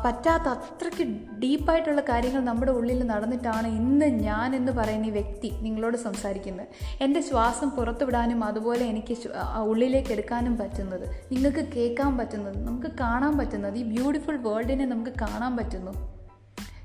പറ്റാത്ത 0.04 0.42
അത്രയ്ക്ക് 0.42 1.04
ഡീപ്പായിട്ടുള്ള 1.40 2.00
കാര്യങ്ങൾ 2.00 2.40
നമ്മുടെ 2.40 2.72
ഉള്ളിൽ 2.72 3.06
നടന്നിട്ടാണ് 3.06 3.66
ഇന്ന് 3.66 4.06
ഞാൻ 4.06 4.56
എന്ന് 4.56 4.72
പറയുന്ന 4.72 5.08
വ്യക്തി 5.08 5.50
നിങ്ങളോട് 5.60 5.96
സംസാരിക്കുന്നത്. 5.96 6.68
എന്റെ 7.00 7.20
ശ്വാസം 7.20 7.70
പുറത്തുവിടാനും 7.70 8.44
അതുപോലെ 8.44 8.84
എനിക്ക് 8.84 9.16
ഉള്ളിലേക്ക് 9.62 10.12
എടുക്കാനും 10.12 10.58
പറ്റുന്നത്. 10.58 11.08
നിങ്ങൾക്ക് 11.32 11.58
കേൾക്കാൻ 11.58 12.18
പറ്റുന്നത് 12.18 12.66
നമുക്ക് 12.66 12.86
കാണാൻ 13.00 13.38
പറ്റുന്നത് 13.38 13.78
ഈ 13.78 13.82
ബ്യൂട്ടിഫുൾ 13.82 14.36
വേൾഡിനെ 14.36 14.86
നമുക്ക് 14.86 15.10
കാണാൻ 15.10 15.56
പറ്റുന്നു. 15.56 15.92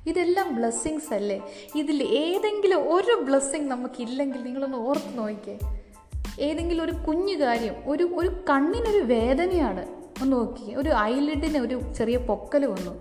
ഇതെല്ലാം 0.08 0.56
ബ്ലെസ്സിങ്സ് 0.56 1.14
അല്ലേ? 1.14 1.42
ഇതിൽ 1.76 2.04
ഏതെങ്കിലും 2.04 2.96
ഒരു 2.96 3.24
ബ്ലെസ്സിങ് 3.24 3.72
നമുക്കില്ലെങ്കിൽ 3.72 4.44
നിങ്ങളൊന്ന് 4.44 4.78
ഓർത്ത് 4.78 5.18
നോക്കിക്കേ. 5.18 5.58
ഏതെങ്കിലും 6.40 6.84
ഒരു 6.84 6.92
കുഞ്ഞു 6.92 7.36
കാര്യം 7.36 7.74
ഒരു 7.86 8.04
ഒരു 8.18 8.30
കണ്ണിനൊരു 8.50 9.04
വേദനയാണ്. 9.06 9.99
ഒന്ന് 10.22 10.36
നോക്കി 10.36 10.76
ഒരു 10.76 10.90
ഐലിഡിന് 10.90 11.58
ഒരു 11.58 11.82
ചെറിയ 11.98 12.18
പൊക്കൽ 12.18 12.66
വന്നു. 12.66 12.94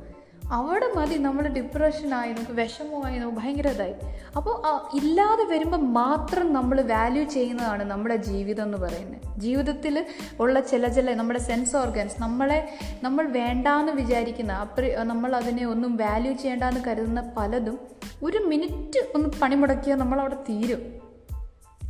അവിടെ 0.53 0.87
മതി 0.97 1.15
നമ്മൾ 1.15 1.49
ഡിപ്രഷനായി 1.49 2.33
നമുക്ക് 2.33 2.53
വിഷമമായി 2.53 3.19
നമുക്ക് 3.19 3.39
ഭയങ്കര 3.39 3.69
ഇതായി. 3.69 3.95
അപ്പോൾ 4.37 4.55
ഇല്ലാതെ 4.97 5.45
വരുമ്പോൾ 5.45 5.77
മാത്രം 5.77 6.53
നമ്മൾ 6.53 6.81
വാല്യൂ 6.81 7.25
ചെയ്യുന്നതാണ് 7.25 7.85
നമ്മുടെ 7.85 8.17
ജീവിതം 8.17 8.63
എന്ന് 8.63 8.79
പറയുന്നത്. 8.79 9.41
ജീവിതത്തിൽ 9.41 10.07
ഉള്ള 10.41 10.61
ചില 10.61 10.89
ചില 10.89 11.15
നമ്മുടെ 11.15 11.39
സെൻസ് 11.39 11.77
ഓർഗൻസ് 11.77 12.17
നമ്മളെ 12.23 12.79
നമ്മൾ 13.03 13.27
വേണ്ടാന്ന് 13.39 13.93
വിചാരിക്കുന്ന 13.93 14.53
അപ്രി 14.53 14.95
നമ്മൾ 15.03 15.37
അതിനെ 15.37 15.67
ഒന്നും 15.67 15.97
വാല്യൂ 15.97 16.33
ചെയ്യേണ്ടെന്ന് 16.33 16.81
കരുതുന്ന 16.87 17.35
പലതും 17.37 17.79
ഒരു 18.23 18.39
മിനിറ്റ് 18.39 19.01
ഒന്ന് 19.15 19.29
പണിമുടക്കിയാൽ 19.43 19.99
നമ്മളവിടെ 19.99 20.35
തീരും. 20.35 20.83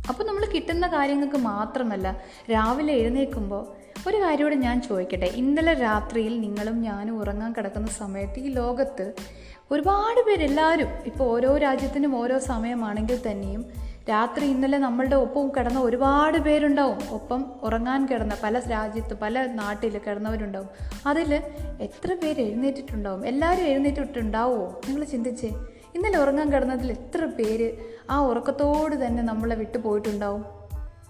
അപ്പോൾ 0.09 0.23
നമ്മൾ 0.23 0.45
കിട്ടുന്ന 0.45 0.87
കാര്യങ്ങൾക്ക് 0.87 1.37
മാത്രമല്ല 1.37 2.07
രാവിലെ 2.51 2.93
എഴുന്നേൽക്കുമ്പോൾ 2.93 3.78
ഒരു 4.07 4.17
കാര്യമോട് 4.17 4.55
ഞാൻ 4.55 4.81
ചോദിക്കട്ടെ. 4.81 5.25
ഇന്നലെ 5.25 5.73
രാത്രിയിൽ 5.73 6.39
നിങ്ങളും 6.39 6.81
ഞാനും 6.81 7.19
ഉറങ്ങാൻ 7.19 7.53
കിടക്കുന്ന 7.53 7.87
സമയത്ത് 7.87 8.39
ഈ 8.39 8.49
ലോകത്ത് 8.49 9.13
ഒരുപാട് 9.71 10.25
പേര് 10.27 10.43
എല്ലാവരും 10.43 10.87
ഇപ്പോൾ 11.05 11.23
ഓരോ 11.23 11.57
രാജ്യത്തിനും 11.57 12.15
ഓരോ 12.15 12.39
സമയമാണെങ്കിൽ 12.39 13.31
തന്നെയും 13.31 13.65
രാത്രി 14.09 14.45
ഇന്നലെ 14.45 14.77
നമ്മളുടെ 14.77 15.15
ഒപ്പം 15.15 15.49
കിടന്ന 15.49 15.79
ഒരുപാട് 15.79 16.37
പേരുണ്ടാവും. 16.37 16.99
ഒപ്പം 17.09 17.45
ഉറങ്ങാൻ 17.63 18.05
കിടന്ന 18.05 18.37
പല 18.43 18.59
രാജ്യത്ത് 18.59 19.17
പല 19.19 19.45
നാട്ടിൽ 19.45 19.97
കിടന്നവരുണ്ടാവും. 19.97 20.69
അതിൽ 21.05 21.43
എത്ര 21.81 22.13
പേര് 22.13 22.41
എഴുന്നേറ്റിട്ടുണ്ടാവും? 22.41 23.27
എല്ലാവരും 23.27 23.63
എഴുന്നേറ്റിട്ടുണ്ടാവുമോ 23.63 24.81
നിങ്ങൾ 24.87 25.03
ചിന്തിച്ചേ. 25.03 25.49
ഇന്നലെ 25.95 26.17
ഉറങ്ങാൻ 26.19 26.53
കിടന്നതിൽ 26.53 26.91
എത്ര 26.91 27.25
പേര് 27.25 27.71
ആ 28.09 28.19
ഉറക്കത്തോട് 28.21 29.05
തന്നെ 29.05 29.23
നമ്മളെ 29.23 29.55
വിട്ടു 29.55 29.77
പോയിട്ടുണ്ടാവും 29.77 30.58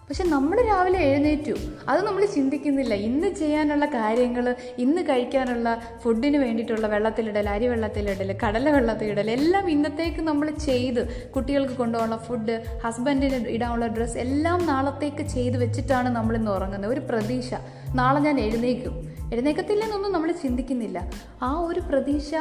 പക്ഷെ 0.09 0.23
നമ്മൾ 0.23 0.61
രാവിലെ 0.61 0.99
എഴുന്നേറ്റു. 0.99 1.55
അത് 1.89 2.05
നമ്മൾ 2.05 2.25
ചിന്തിക്കുന്നില്ല. 2.25 2.93
ഇന്ന് 2.93 3.27
ചെയ്യാനുള്ള 3.27 3.85
കാര്യങ്ങൾ 3.85 4.55
ഇന്ന് 4.77 5.01
കഴിക്കാനുള്ള 5.01 5.81
ഫുഡിന് 6.03 6.37
വേണ്ടിയിട്ടുള്ള 6.37 6.87
വെള്ളത്തിലിടൽ 6.87 7.49
അരി 7.49 7.67
വെള്ളത്തിലിടൽ 7.67 8.37
കടല 8.45 8.69
വെള്ളത്തിലിടൽ 8.69 9.31
എല്ലാം 9.31 9.69
ഇന്നത്തേക്ക് 9.69 10.21
നമ്മൾ 10.21 10.49
ചെയ്ത് 10.49 11.29
കുട്ടികൾക്ക് 11.35 11.73
കൊണ്ടുപോകാനുള്ള 11.73 12.23
ഫുഡ് 12.23 12.65
ഹസ്ബൻഡിന് 12.85 13.47
ഇടാനുള്ള 13.47 13.87
ഡ്രസ്സ് 13.87 14.17
എല്ലാം 14.17 14.65
നാളത്തേക്ക് 14.65 15.25
ചെയ്ത് 15.35 15.57
വെച്ചിട്ടാണ് 15.57 16.09
നമ്മൾ 16.09 16.35
ഇന്ന് 16.35 16.51
ഉറങ്ങുന്നത്. 16.51 16.91
ഒരു 16.91 16.99
പ്രതീക്ഷ. 16.99 17.53
നാളെ 17.95 18.19
ഞാൻ 18.19 18.39
എഴുന്നേക്കും 18.39 18.97
എഴുന്നേക്കത്തില്ലെന്നൊന്നും 19.33 20.11
നമ്മൾ 20.11 20.31
ചിന്തിക്കുന്നില്ല. 20.31 21.09
ആ 21.41 21.59
ഒരു 21.59 21.79
പ്രതീക്ഷ 21.79 22.33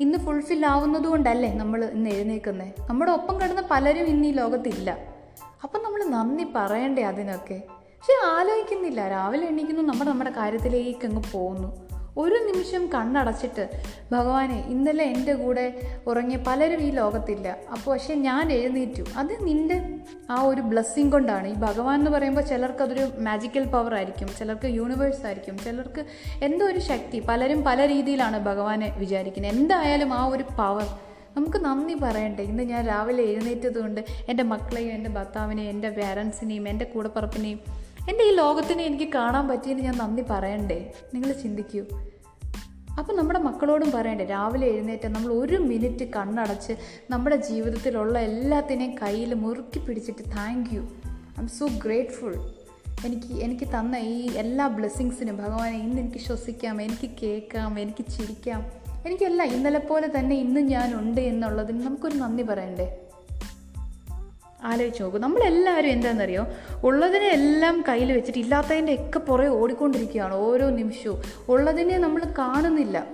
ഇന്ന് 0.00 0.18
ഫുൾഫിൽ 0.18 0.66
ആവുന്നതുകൊണ്ടല്ലേ 0.66 1.52
നമ്മൾ 1.54 1.84
ഇന്ന് 1.84 2.10
എഴുന്നേക്കുന്നത് 2.10 2.68
നമ്മുടെ 2.88 3.10
ഒപ്പം 3.10 3.36
കിടന്ന 3.40 3.62
പലരും 3.70 4.06
ഇന്ന് 4.06 4.28
ഈ 4.28 4.32
ലോകത്തില്ല. 4.32 5.15
അപ്പം 5.62 5.84
നമ്മൾ 5.84 6.04
നന്ദി 6.04 6.46
പറയണ്ടേ 6.54 7.02
അതിനൊക്കെ? 7.02 7.62
പക്ഷെ 7.70 8.26
ആലോചിക്കുന്നില്ല. 8.26 9.08
രാവിലെ 9.08 9.46
എണീക്കുന്നു 9.46 9.82
നമ്മൾ 9.82 10.04
നമ്മുടെ 10.04 10.30
കാര്യത്തിലേക്ക് 10.30 11.06
അങ്ങ് 11.06 11.22
പോകുന്നു. 11.32 11.86
ഒരു 12.18 12.34
നിമിഷം 12.34 12.86
കണ്ണടച്ചിട്ട് 12.86 13.68
ഭഗവാനെ 14.12 14.64
ഇന്നലെ 14.68 15.04
എന്റെ 15.04 15.34
കൂടെ 15.34 15.80
ഉറങ്ങിയ 16.06 16.38
പലരും 16.46 16.80
ഈ 16.80 16.90
ലോകത്തില്ല. 16.90 17.56
അപ്പോൾ 17.72 17.90
പക്ഷെ 17.90 18.14
ഞാൻ 18.14 18.52
എഴുന്നേറ്റു. 18.52 19.04
അത് 19.16 19.46
നിന്റെ 19.46 19.94
ആ 20.30 20.42
ഒരു 20.42 20.60
ബ്ലെസ്സിങ് 20.60 21.12
കൊണ്ടാണ്. 21.12 21.48
ഈ 21.48 21.54
ഭഗവാൻ 21.54 21.98
എന്ന് 21.98 22.10
പറയുമ്പോൾ 22.10 22.40
ചിലർക്ക് 22.40 22.82
അതൊരു 22.82 23.08
മാജിക്കൽ 23.18 23.64
പവർ 23.64 23.94
ആയിരിക്കും. 23.94 24.28
ചിലർക്ക് 24.38 24.66
യൂണിവേഴ്സ് 24.66 25.26
ആയിരിക്കും. 25.26 25.58
ചിലർക്ക് 25.58 26.04
എന്തോ 26.44 26.66
ഒരു 26.66 26.78
ശക്തി. 26.78 27.22
പലരും 27.28 27.64
പല 27.64 27.88
രീതിയിലാണ് 27.88 28.38
ഭഗവാനെ 28.38 28.94
വിചാരിക്കുന്നത്. 28.98 29.52
എന്തായാലും 29.52 30.14
ആ 30.14 30.26
ഒരു 30.26 30.42
പവർ 30.42 30.86
നമുക്ക് 31.36 31.58
നന്ദി 31.64 31.94
പറയണ്ടേ. 31.94 32.44
ഇന്ന് 32.44 32.62
ഞാൻ 32.62 32.86
രാവിലെ 32.86 33.24
എഴുന്നേറ്റത് 33.24 33.78
കൊണ്ട് 33.80 34.00
എന്റെ 34.28 34.42
മക്കളെയും 34.42 34.92
എന്റെ 34.92 35.10
ഭർത്താവിനെയും 35.10 35.70
എന്റെ 35.70 35.90
പേരൻസിനെയും 35.90 36.68
എന്റെ 36.68 36.84
കൂടപ്പറപ്പിനെയും 36.84 37.60
എന്റെ 38.10 38.24
ഈ 38.24 38.30
ലോകത്തിനെ 38.34 38.84
എനിക്ക് 38.84 39.12
കാണാൻ 39.12 39.48
പറ്റിയെന്ന് 39.48 39.82
ഞാൻ 39.82 39.98
നന്ദി 39.98 40.24
പറയണ്ടേ. 40.30 40.92
നിങ്ങൾ 41.14 41.32
ചിന്തിക്കൂ. 41.32 41.82
അപ്പം 42.98 43.16
നമ്മുടെ 43.16 43.38
മക്കളോടും 43.38 43.90
പറയണ്ടേ 43.90 44.24
രാവിലെ 44.24 44.66
എഴുന്നേറ്റ് 44.66 45.08
നമ്മൾ 45.08 45.32
ഒരു 45.32 45.56
മിനിറ്റ് 45.56 46.04
കണ്ണടച്ച് 46.04 46.72
നമ്മുടെ 47.10 47.36
ജീവിതത്തിലുള്ള 47.36 48.18
എല്ലാത്തിനെയും 48.18 48.94
കയ്യിൽ 49.02 49.34
മുറുക്കി 49.34 49.78
പിടിച്ചിട്ട് 49.78 50.30
thank 50.30 50.74
you 50.74 50.80
I 50.80 51.38
am 51.38 51.48
so 51.48 51.66
grateful 51.84 52.34
എനിക്ക് 53.06 53.34
എനിക്ക് 53.34 53.64
തന്ന 53.64 53.96
ഈ 53.96 54.30
എല്ലാ 54.36 54.66
ബ്ലെസ്സിങ്സിനും 54.66 55.36
ഭഗവാനെ 55.36 55.76
ഇന്ന് 55.76 56.00
എനിക്ക് 56.00 56.18
ശ്വസിക്കാം 56.18 56.82
എനിക്ക് 56.82 57.10
കേൾക്കാം 57.22 57.80
എനിക്ക് 57.80 58.06
ചിരിക്കാം. 58.06 58.85
എനിക്കല്ല 59.06 59.42
ഇന്നലെ 59.42 59.78
പോലെ 59.78 60.18
തന്നെ 60.18 60.36
ഇന്ന് 60.36 60.60
ഞാനുണ്ട് 60.60 61.20
എന്നുള്ളതിന് 61.20 61.86
നമുക്കൊരു 61.86 62.14
നന്ദി 62.14 62.42
പറയണ്ടേ? 62.42 62.98
ആലോചിച്ച് 64.62 65.02
നോക്കൂ. 65.02 65.18
നമ്മളെല്ലാവരും 65.18 65.88
എന്താണെന്നറിയോ 65.88 66.46
ഉള്ളതിനെ 66.84 67.26
എല്ലാം 67.26 67.84
കയ്യിൽ 67.88 68.12
വെച്ചിട്ട് 68.12 68.38
ഇല്ലാത്തതിന്റെ 68.38 68.94
ഒക്കെ 68.94 69.18
പുറകെ 69.18 69.48
ഓടിക്കൊണ്ടിരിക്കുകയാണ് 69.48 70.34
ഓരോ 70.34 70.70
നിമിഷവും. 70.70 71.22
ഉള്ളതിനെ 71.48 71.98
നമ്മൾ 71.98 72.32
കാണുന്നില്ല. 72.38 73.06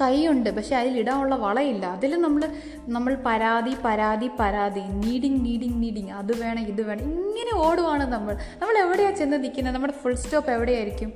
കൈയുണ്ട് 0.00 0.50
പക്ഷെ 0.50 0.76
അതിലിടാനുള്ള 0.76 1.34
വളയില്ല. 1.34 1.86
അതിൽ 1.86 2.20
നമ്മൾ 2.20 2.48
നമ്മൾ 2.88 3.18
പരാതി 3.26 3.74
പരാതി 3.84 4.30
പരാതി 4.40 4.80
നീഡിങ് 4.80 5.44
നീഡിങ് 5.44 5.82
നീഡിങ് 5.82 6.10
അത് 6.10 6.40
വേണം 6.40 6.62
ഇത് 6.62 6.82
വേണം 6.82 7.02
ഇങ്ങനെ 7.02 7.56
ഓടുവാണ് 7.56 8.12
നമ്മൾ. 8.12 8.34
നമ്മൾ 8.34 8.78
എവിടെയാണ് 8.78 9.16
ചെന്ന് 9.16 9.44
നിൽക്കുന്നത്? 9.44 9.74
നമ്മുടെ 9.74 9.92
ഫുൾ 9.92 10.14
സ്റ്റോപ്പ് 10.14 10.50
എവിടെയായിരിക്കും? 10.50 11.12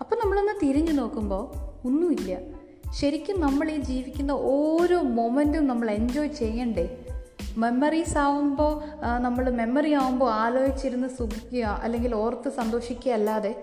അപ്പം 0.00 0.18
നമ്മളൊന്ന് 0.18 0.52
തിരിഞ്ഞു 0.62 0.92
നോക്കുമ്പോൾ 0.92 1.54
ഒന്നുമില്ല. 1.86 2.53
ശരിക്കും 3.00 3.40
നമ്മൾ 3.40 3.70
ഈ 3.70 3.76
ജീവിക്കുന്ന 3.76 4.32
ഓരോ 4.32 5.00
മൊമെന്റും 5.00 5.66
നമ്മൾ 5.66 5.90
എൻജോയ് 5.90 6.28
ചെയ്യണ്ടേ? 6.28 6.98
മെമ്മറീസ് 7.56 8.18
ആവുമ്പോൾ 8.18 8.72
നമ്മൾ 9.18 9.50
മെമ്മറി 9.50 9.92
ആവുമ്പോൾ 9.92 10.30
ആലോചിച്ചിരുന്ന് 10.32 11.08
സുഖിക്കുക 11.08 11.80
അല്ലെങ്കിൽ 11.82 12.14
ഓർത്ത് 12.14 12.48
സന്തോഷിക്കുക 12.48 13.12
അല്ലാതെ 13.12 13.62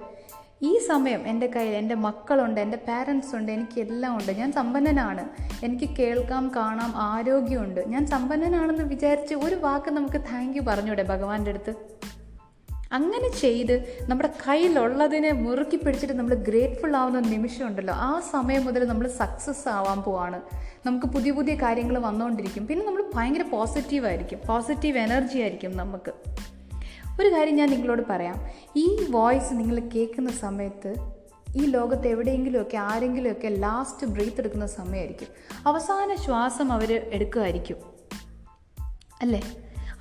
ഈ 0.61 0.77
സമയം 0.77 1.27
എന്റെ 1.27 1.47
കയ്യിൽ 1.47 1.75
എന്റെ 1.75 1.95
മക്കളുണ്ട് 1.95 2.61
എന്റെ 2.61 2.77
പാരൻസ് 2.77 3.35
ഉണ്ട് 3.35 3.51
എനിക്ക് 3.51 3.81
എല്ലാം 3.81 4.17
ഉണ്ട്. 4.17 4.31
ഞാൻ 4.31 4.51
സമ്പന്നനാണ്. 4.51 5.23
എനിക്ക് 5.65 5.89
കേൾക്കാം 5.99 6.51
കാണാം 6.55 6.93
ആരോഗ്യമുണ്ട്. 6.95 7.81
ഞാൻ 7.87 8.05
സമ്പന്നനാണെന്ന് 8.05 8.83
വിചാരിച്ച് 8.83 9.35
ഒരു 9.35 9.55
വാക്ക് 9.55 9.91
നമുക്ക് 9.91 10.21
താങ്ക് 10.21 10.57
യു 10.57 10.61
പറഞ്ഞൂടെ 10.61 11.03
ഭഗവാന്റെ 11.03 11.51
അടുത്ത്? 11.51 12.00
അങ്ങനെ 12.91 13.37
ചെയ്ത് 13.37 14.05
നമ്മുടെ 14.07 14.33
കയ്യിലുള്ളതിനെ 14.47 15.31
മുറുക്കി 15.31 15.75
പിടിച്ചിട്ട് 15.75 16.13
നമ്മൾ 16.13 16.35
ഗ്രേറ്റ്ഫുൾ 16.35 16.95
ആവുന്ന 16.95 17.19
നിമിഷം 17.19 17.67
ഉണ്ടല്ലോ. 17.67 17.93
ആ 17.93 18.19
സമയം 18.19 18.65
മുതൽ 18.65 18.87
നമ്മൾ 18.87 19.07
സക്സസ് 19.07 19.69
ആവാൻ 19.69 20.01
പോവാണ്. 20.01 20.41
നമുക്ക് 20.85 21.05
പുതിയ 21.05 21.31
പുതിയ 21.31 21.55
കാര്യങ്ങൾ 21.55 21.97
വന്നുകൊണ്ടിരിക്കും 21.97 22.67
പിന്നെ 22.67 22.85
നമ്മൾ 22.85 23.03
ഭയങ്കര 23.15 23.41
പോസിറ്റീവ് 23.41 24.05
ആയിരിക്കും. 24.05 24.39
പോസിറ്റീവ് 24.47 24.97
എനർജി 24.97 25.37
ആയിരിക്കും 25.37 25.77
നമുക്ക്. 25.77 26.11
ഒരു 27.21 27.33
കാര്യം 27.33 27.55
ഞാൻ 27.55 27.69
നിങ്ങളോട് 27.69 28.01
പറയാം. 28.09 28.45
ഈ 28.75 29.07
വോയിസ് 29.09 29.53
നിങ്ങൾ 29.53 29.79
കേൾക്കുന്ന 29.79 30.31
സമയത്ത് 30.31 30.95
ഈ 31.55 31.65
ലോകത്ത് 31.65 32.07
എവിടെയെങ്കിലുമൊക്കെ 32.07 32.77
ആരെങ്കിലുമൊക്കെ 32.77 33.47
ലാസ്റ്റ് 33.47 34.07
ബ്രീത്ത് 34.07 34.39
എടുക്കുന്ന 34.39 34.67
സമയമായിരിക്കും. 34.67 35.27
അവസാന 35.67 36.15
ശ്വാസം 36.15 36.71
അവർ 36.71 37.07
എടുക്കുമായിരിക്കും. 37.11 37.77
അല്ലേ? 39.21 39.41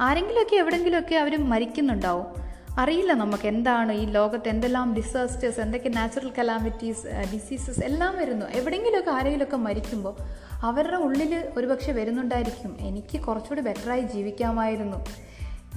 ആരെങ്കിലുമൊക്കെ 0.01 0.57
എവിടെയെങ്കിലുമൊക്കെ 0.57 1.15
അവർ 1.15 1.37
മരിക്കുന്നുണ്ടാവും. 1.37 2.50
അറിയില്ല 2.79 3.13
നമുക്ക് 3.13 3.49
എന്താണ് 3.49 3.93
ഈ 3.93 4.05
ലോകത്ത് 4.05 4.49
എന്തെല്ലാം 4.49 4.95
ഡിസാസ്റ്റേഴ്സ് 4.95 5.61
എന്തൊക്കെ 5.61 5.89
നാച്ചുറൽ 5.89 6.33
കലാമിറ്റീസ് 6.39 7.07
ഡിസീസസ് 7.35 7.81
എല്ലാം 7.81 8.17
വരുന്നു. 8.17 8.47
എവിടെയെങ്കിലുമൊക്കെ 8.47 9.11
ആരെങ്കിലുമൊക്കെ 9.11 9.57
മരിക്കുമ്പോൾ 9.57 10.17
അവരുടെ 10.63 10.97
ഉള്ളിൽ 10.97 11.45
ഒരുപക്ഷെ 11.57 11.93
വരുന്നുണ്ടായിരിക്കും. 11.93 12.77
എനിക്ക് 12.81 13.21
കുറച്ചുകൂടി 13.21 13.61
ബെറ്ററായി 13.61 14.01
ജീവിക്കാമായിരുന്നു. 14.01 15.05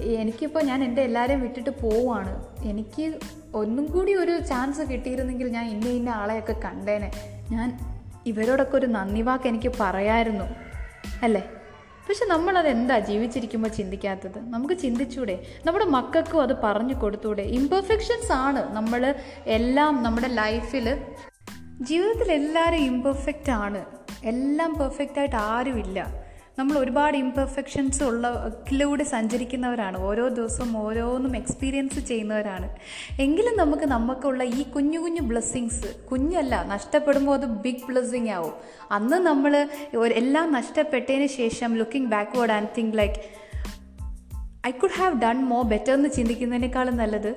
എനിക്കിപ്പോൾ 0.02 0.62
ഞാൻ 0.62 0.84
എന്റെ 0.84 1.02
എല്ലാവരെയും 1.02 1.40
വിട്ടിട്ട് 1.40 1.70
പോവുകയാണ്. 1.70 2.44
എനിക്ക് 2.62 3.18
ഒന്നും 3.54 3.86
കൂടി 3.86 4.14
ഒരു 4.14 4.38
ചാൻസ് 4.38 4.80
കിട്ടിയിരുന്നെങ്കിൽ 4.80 5.48
ഞാൻ 5.48 5.66
ഇന്ന 5.66 5.86
ഇന്ന 5.86 6.08
ആളെയൊക്കെ 6.08 6.52
കണ്ടേനെ. 6.52 7.10
ഞാൻ 7.50 7.78
ഇവരോടൊക്കെ 8.26 8.76
ഒരു 8.76 8.86
നന്ദി 8.86 9.22
വാക്ക് 9.22 9.48
എനിക്ക് 9.48 9.72
പറയായിരുന്നു. 9.80 10.44
അല്ലേ? 11.22 11.50
പക്ഷെ 12.08 12.24
നമ്മളത് 12.24 12.66
എന്താ 12.66 12.98
ജീവിച്ചിരിക്കുമ്പോൾ 12.98 13.68
ചിന്തിക്കാത്തത്? 13.68 14.38
നമുക്ക് 14.38 14.74
ചിന്തിച്ചൂടെ? 14.74 15.46
നമ്മുടെ 15.66 15.84
മക്കൾക്കും 15.84 16.42
അത് 16.42 16.60
പറഞ്ഞു 16.62 16.94
കൊടുത്തൂടെ? 16.94 17.42
ഇംപെർഫെക്ഷൻസ് 17.42 18.32
ആണ് 18.32 18.76
നമ്മൾ 18.76 19.14
എല്ലാം 19.46 20.02
നമ്മുടെ 20.02 20.28
ലൈഫിൽ 20.28 20.98
ജീവിതത്തിൽ 21.80 22.32
എല്ലാവരും 22.32 22.76
ഇംപെർഫെക്റ്റ് 22.76 23.50
ആണ്. 23.50 23.84
എല്ലാം 24.24 24.74
പെർഫെക്റ്റ് 24.74 25.18
ആയിട്ട് 25.18 25.36
ആരുമില്ല. 25.36 26.23
നമ്മൾ 26.58 26.78
ഒരുപാട് 26.78 27.16
ഇംപെർഫെക്ഷൻസ് 27.16 28.04
ഉള്ളതിലൂടെ 28.04 29.04
സഞ്ചരിക്കുന്നവരാണ്. 29.04 29.98
ഓരോ 29.98 30.28
ദിവസവും 30.28 30.78
ഓരോന്നും 30.78 31.36
എക്സ്പീരിയൻസ് 31.36 32.00
ചെയ്യുന്നവരാണ്. 32.00 32.76
എങ്കിലും 33.20 33.56
നമുക്ക് 33.56 33.82
നമുക്കുള്ള 33.82 34.44
ഈ 34.44 34.62
കുഞ്ഞു 34.62 34.98
കുഞ്ഞു 34.98 35.20
ബ്ലെസ്സിങ്സ് 35.20 36.06
കുഞ്ഞല്ല 36.10 36.62
നഷ്ടപ്പെടുമ്പോൾ 36.62 37.32
അത് 37.32 37.46
ബിഗ് 37.46 37.86
ബ്ലെസ്സിങ് 37.88 38.28
ആവും. 38.28 38.52
അന്ന് 38.90 39.16
നമ്മൾ 39.16 39.68
എല്ലാം 40.14 40.52
നഷ്ടപ്പെട്ടതിന് 40.52 41.26
ശേഷം 41.26 41.74
looking 41.74 42.08
backward 42.08 42.52
and 42.52 42.68
think 42.78 42.98
like 42.98 43.14
I 44.66 44.70
could 44.70 44.90
have 44.90 45.20
done 45.22 45.44
more 45.44 45.64
better 45.64 45.92
എന്ന് 45.92 46.08
ചിന്തിക്കുന്നതിനേക്കാളും 46.08 46.96
നല്ലത്. 46.96 47.34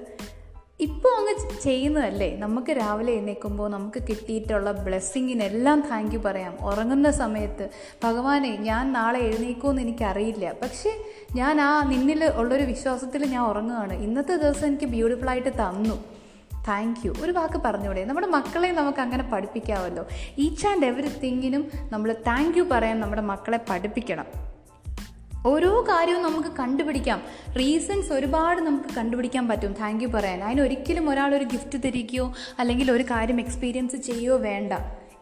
ഇപ്പോൾ 0.80 1.18
അങ്ങ് 1.18 1.62
ചെയ്യുന്നതല്ലേ? 1.62 2.38
നമുക്ക് 2.38 2.72
രാവിലെ 2.72 3.14
എഴുന്നേൽക്കുമ്പോൾ 3.14 3.70
നമുക്ക് 3.70 4.04
കിട്ടിയിട്ടുള്ള 4.04 4.72
ബ്ലെസ്സിങ്ങിനെല്ലാം 4.72 5.84
താങ്ക് 5.92 6.14
യു 6.14 6.20
പറയാം. 6.20 6.58
ഉറങ്ങുന്ന 6.62 7.12
സമയത്ത് 7.12 7.70
ഭഗവാനെ 8.04 8.58
ഞാൻ 8.58 8.94
നാളെ 8.94 9.20
എഴുന്നേക്കുമെന്ന് 9.20 9.82
എനിക്കറിയില്ല. 9.82 10.54
പക്ഷേ 10.62 10.98
ഞാൻ 11.36 11.62
ആ 11.62 11.84
നിന്നിൽ 11.84 12.26
ഉള്ളൊരു 12.26 12.64
വിശ്വാസത്തിൽ 12.64 13.26
ഞാൻ 13.26 13.44
ഉറങ്ങുകയാണ്. 13.44 13.94
ഇന്നത്തെ 13.94 14.36
ദിവസം 14.36 14.68
എനിക്ക് 14.68 14.86
ബ്യൂട്ടിഫുള്ളായിട്ട് 14.86 15.50
തന്നു. 15.50 16.04
താങ്ക് 16.68 16.98
യു 17.06 17.14
ഒരു 17.22 17.32
വാക്ക് 17.32 17.62
പറഞ്ഞൂടെ 17.66 18.06
നമ്മുടെ 18.06 18.28
മക്കളെ 18.28 18.72
നമുക്ക് 18.72 19.00
അങ്ങനെ 19.00 19.30
പഠിപ്പിക്കാമല്ലോ. 19.34 20.06
ഈച്ച് 20.38 20.68
ആൻഡ് 20.68 20.86
എവറിത്തിങ്ങിനും 20.86 21.72
നമ്മൾ 21.92 22.14
താങ്ക് 22.14 22.58
യു 22.58 22.64
പറയാൻ 22.64 23.00
നമ്മുടെ 23.00 23.22
മക്കളെ 23.22 23.60
പഠിപ്പിക്കണം. 23.70 24.47
ഓരോ 25.48 25.82
കാര്യവും 25.82 26.24
നമുക്ക് 26.24 26.50
കണ്ടുപിടിക്കാം. 26.60 27.22
റീസൺസ് 27.60 28.13
ഒരുപാട് 28.13 28.62
നമുക്ക് 28.62 28.96
കണ്ടുപിടിക്കാൻ 28.98 29.48
പറ്റും. 29.48 29.74
താങ്ക് 29.74 30.04
യു 30.04 30.08
പറയാൻ. 30.08 30.44
അതിനൊരിക്കലും 30.44 31.10
ഒരാളൊരു 31.10 31.44
ഗിഫ്റ്റ് 31.44 31.84
തരികയോ 31.86 32.34
അല്ലെങ്കിൽ 32.60 32.92
ഒരു 32.92 33.04
കാര്യം 33.04 33.39
എക്സ്പീരിയൻസ് 33.39 33.96
ചെയ്യുകയോ 33.96 34.38
വേണ്ട. 34.38 34.74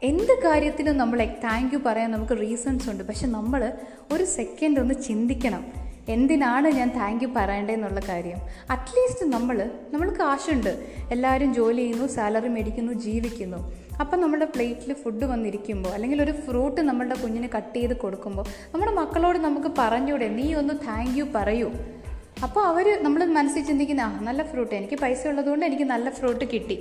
എന്ത് 0.04 0.44
കാര്യത്തിനും 0.44 0.98
നമ്മൾ 0.98 1.26
താങ്ക് 1.44 1.74
യു 1.74 1.80
പറയാൻ 1.86 2.12
നമുക്ക് 2.12 2.42
റീസൺസ് 2.42 2.90
ഉണ്ട്. 2.90 3.04
പക്ഷെ 3.04 3.28
നമ്മൾ 3.28 3.74
ഒരു 4.14 4.26
സെക്കൻഡ് 4.26 4.80
ഒന്ന് 4.80 4.96
ചിന്തിക്കണം. 5.08 5.66
എന്തിനാണ് 6.10 6.68
ഞാൻ 6.68 6.90
താങ്ക് 6.96 7.24
യു 7.24 7.30
പറയേണ്ടതെന്നുള്ള 7.36 8.02
കാര്യം. 8.10 8.38
അറ്റ്ലീസ്റ്റ് 8.70 9.34
നമ്മൾ 9.34 9.70
നമ്മൾ 9.94 10.10
കാശുണ്ട് 10.10 10.86
എല്ലാവരും 11.12 11.54
ജോലി 11.54 11.78
ചെയ്യുന്നു 11.78 12.08
സാലറി 12.08 12.48
മേടിക്കുന്നു 12.48 12.94
ജീവിക്കുന്നു. 12.94 13.85
അപ്പം 14.02 14.18
നമ്മുടെ 14.24 14.48
പ്ലേറ്റിൽ 14.56 14.92
ഫുഡ് 15.02 15.26
വന്നിരിക്കുമ്പോൾ 15.34 15.92
അല്ലെങ്കിൽ 15.98 16.20
ഒരു 16.26 16.34
ഫ്രൂട്ട് 16.46 16.82
നമ്മളുടെ 16.90 17.18
കുഞ്ഞിന് 17.24 17.50
കട്ട് 17.56 17.76
ചെയ്ത് 17.76 17.96
കൊടുക്കുമ്പോൾ 18.04 18.46
നമ്മുടെ 18.74 18.94
മക്കളോട് 19.02 19.40
നമുക്ക് 19.48 19.72
പറഞ്ഞൂടെ 19.82 20.28
നീ 20.40 20.48
ഒന്ന് 20.62 20.76
താങ്ക് 20.88 21.18
യു 21.20 21.26
പറയൂ. 21.38 21.70
അപ്പോൾ 22.46 22.62
അവർ 22.72 22.88
നമ്മൾ 23.06 23.22
മനസ്സിൽ 23.40 23.64
ചിന്തിക്കുന്ന 23.70 24.02
ആ 24.08 24.12
നല്ല 24.30 24.42
ഫ്രൂട്ട് 24.52 24.74
എനിക്ക് 24.80 24.98
പൈസ 25.04 25.22
ഉള്ളതുകൊണ്ട് 25.32 25.66
എനിക്ക് 25.66 25.86
നല്ല 25.94 26.10
ഫ്രൂട്ട് 26.18 26.46
കിട്ടി. 26.54 26.78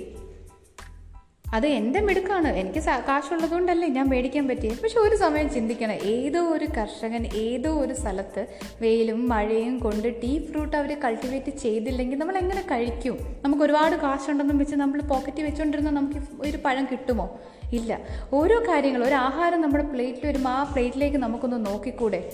അത് 1.55 1.67
എന്റെ 1.67 1.99
മിടുക്കാണ്. 1.99 2.47
എനിക്ക് 2.47 2.79
കാശുള്ളതുകൊണ്ടല്ലേ 3.07 3.87
ഞാൻ 3.87 4.05
മേടിക്കാൻ 4.09 4.47
പറ്റിയത് 4.47 4.81
പക്ഷെ 4.83 4.99
ഒരു 4.99 5.15
സമയം 5.15 5.49
ചിന്തിക്കണം. 5.49 5.93
ഏതോ 5.93 6.41
ഒരു 6.41 6.65
കർഷകൻ 6.65 7.27
ഏതോ 7.35 7.71
ഒരു 7.71 7.93
സ്ഥലത്ത് 7.93 8.47
വെയിലും 8.81 9.29
മഴയും 9.29 9.79
കൊണ്ട് 9.79 10.21
ടീ 10.23 10.39
ഫ്രൂട്ട് 10.39 10.77
അവർ 10.77 10.99
കൾട്ടിവേറ്റ് 11.03 11.51
ചെയ്തില്ലെങ്കിൽ 11.57 12.17
നമ്മൾ 12.17 12.37
എങ്ങനെ 12.37 12.61
കഴിക്കും? 12.61 13.17
നമുക്ക് 13.45 13.63
ഒരുപാട് 13.63 13.95
കാശുണ്ടെന്നും 13.95 14.57
വെച്ച് 14.57 14.75
നമ്മൾ 14.75 15.01
പോക്കറ്റിൽ 15.01 15.43
വെച്ചുകൊണ്ടിരുന്നാൽ 15.43 15.93
നമുക്ക് 15.93 16.19
ഒരു 16.41 16.57
പഴം 16.65 16.87
കിട്ടുമോ? 16.91 17.39
ഇല്ല. 17.73 17.99
ഓരോ 18.33 18.59
കാര്യങ്ങൾ 18.59 19.03
ഒരു 19.03 19.15
ആഹാരം 19.15 19.61
നമ്മുടെ 19.61 19.83
പ്ലേറ്റിൽ 19.83 20.27
വരുമ്പോൾ 20.27 20.49
ആ 20.49 20.63
പ്ലേറ്റിലേക്ക് 20.63 21.17
നമുക്കൊന്ന് 21.17 21.65
നോക്കിക്കൂടെ? 21.65 22.31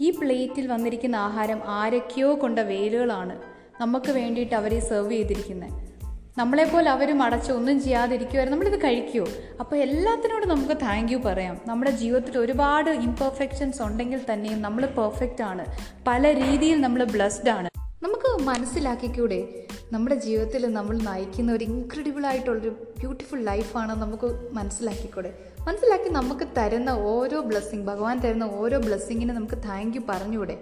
ഈ 0.00 0.10
പ്ലേറ്റിൽ 0.10 0.66
വന്നിരിക്കുന്ന 0.66 1.16
ആഹാരം 1.16 1.60
ആരൊക്കെയോ 1.66 2.34
കൊണ്ട 2.42 2.58
വേലുകളാണ് 2.58 3.36
നമുക്ക് 3.80 4.12
വേണ്ടിയിട്ട് 4.12 4.54
അവരെ 4.54 4.80
സെർവ് 4.80 5.10
ചെയ്തിരിക്കുന്നത് 5.10 5.91
നമ്മളെപ്പോലെ 6.38 6.90
അവരും 6.90 7.22
അടച്ച് 7.22 7.52
ഒന്നും 7.52 7.82
ചെയ്യാതിരിക്കുമായിരുന്നു 7.82 8.58
നമ്മളിത് 8.58 8.82
കഴിക്കുമോ 8.82 9.26
അപ്പോൾ 9.60 9.76
എല്ലാത്തിനോടും 9.76 10.48
നമുക്ക് 10.48 10.74
താങ്ക് 10.74 11.12
യു 11.12 11.16
പറയാം. 11.16 11.60
നമ്മുടെ 11.66 11.90
ജീവിതത്തിൽ 11.90 12.38
ഒരുപാട് 12.38 12.90
ഇംപെർഫെക്ഷൻസ് 12.90 13.82
ഉണ്ടെങ്കിൽ 13.82 14.20
തന്നെയും 14.32 14.62
നമ്മൾ 14.62 14.86
പെർഫെക്റ്റ് 14.86 15.42
ആണ്. 15.42 15.64
പല 16.06 16.34
രീതിയിൽ 16.34 16.80
നമ്മൾ 16.80 17.04
ബ്ലസ്ഡ് 17.04 17.50
ആണ്. 17.50 17.70
നമുക്ക് 18.02 18.42
മനസ്സിലാക്കിക്കൂടെ? 18.42 19.48
നമ്മുടെ 19.92 20.14
ജീവിതത്തിൽ 20.14 20.72
നമ്മൾ 20.72 20.98
നയിക്കുന്ന 20.98 21.52
ഒരു 21.52 21.64
ഇൻക്രെഡിബിൾ 21.64 22.26
ആയിട്ടുള്ളൊരു 22.26 22.68
ബ്യൂട്ടിഫുൾ 22.68 23.44
ലൈഫാണ് 23.44 24.02
നമുക്ക് 24.02 24.50
മനസ്സിലാക്കിക്കൂടെ? 24.52 25.32
മനസ്സിലാക്കി 25.68 26.08
നമുക്ക് 26.08 26.46
തരുന്ന 26.58 26.90
ഓരോ 26.90 27.40
ബ്ലെസ്സിങ് 27.40 27.86
ഭഗവാൻ 27.86 28.18
തരുന്ന 28.18 28.44
ഓരോ 28.44 28.78
ബ്ലെസ്സിങ്ങിന് 28.78 29.32
നമുക്ക് 29.32 29.58
താങ്ക് 29.58 29.96
യു 29.96 30.02
പറഞ്ഞുകൂടെ 30.08 30.58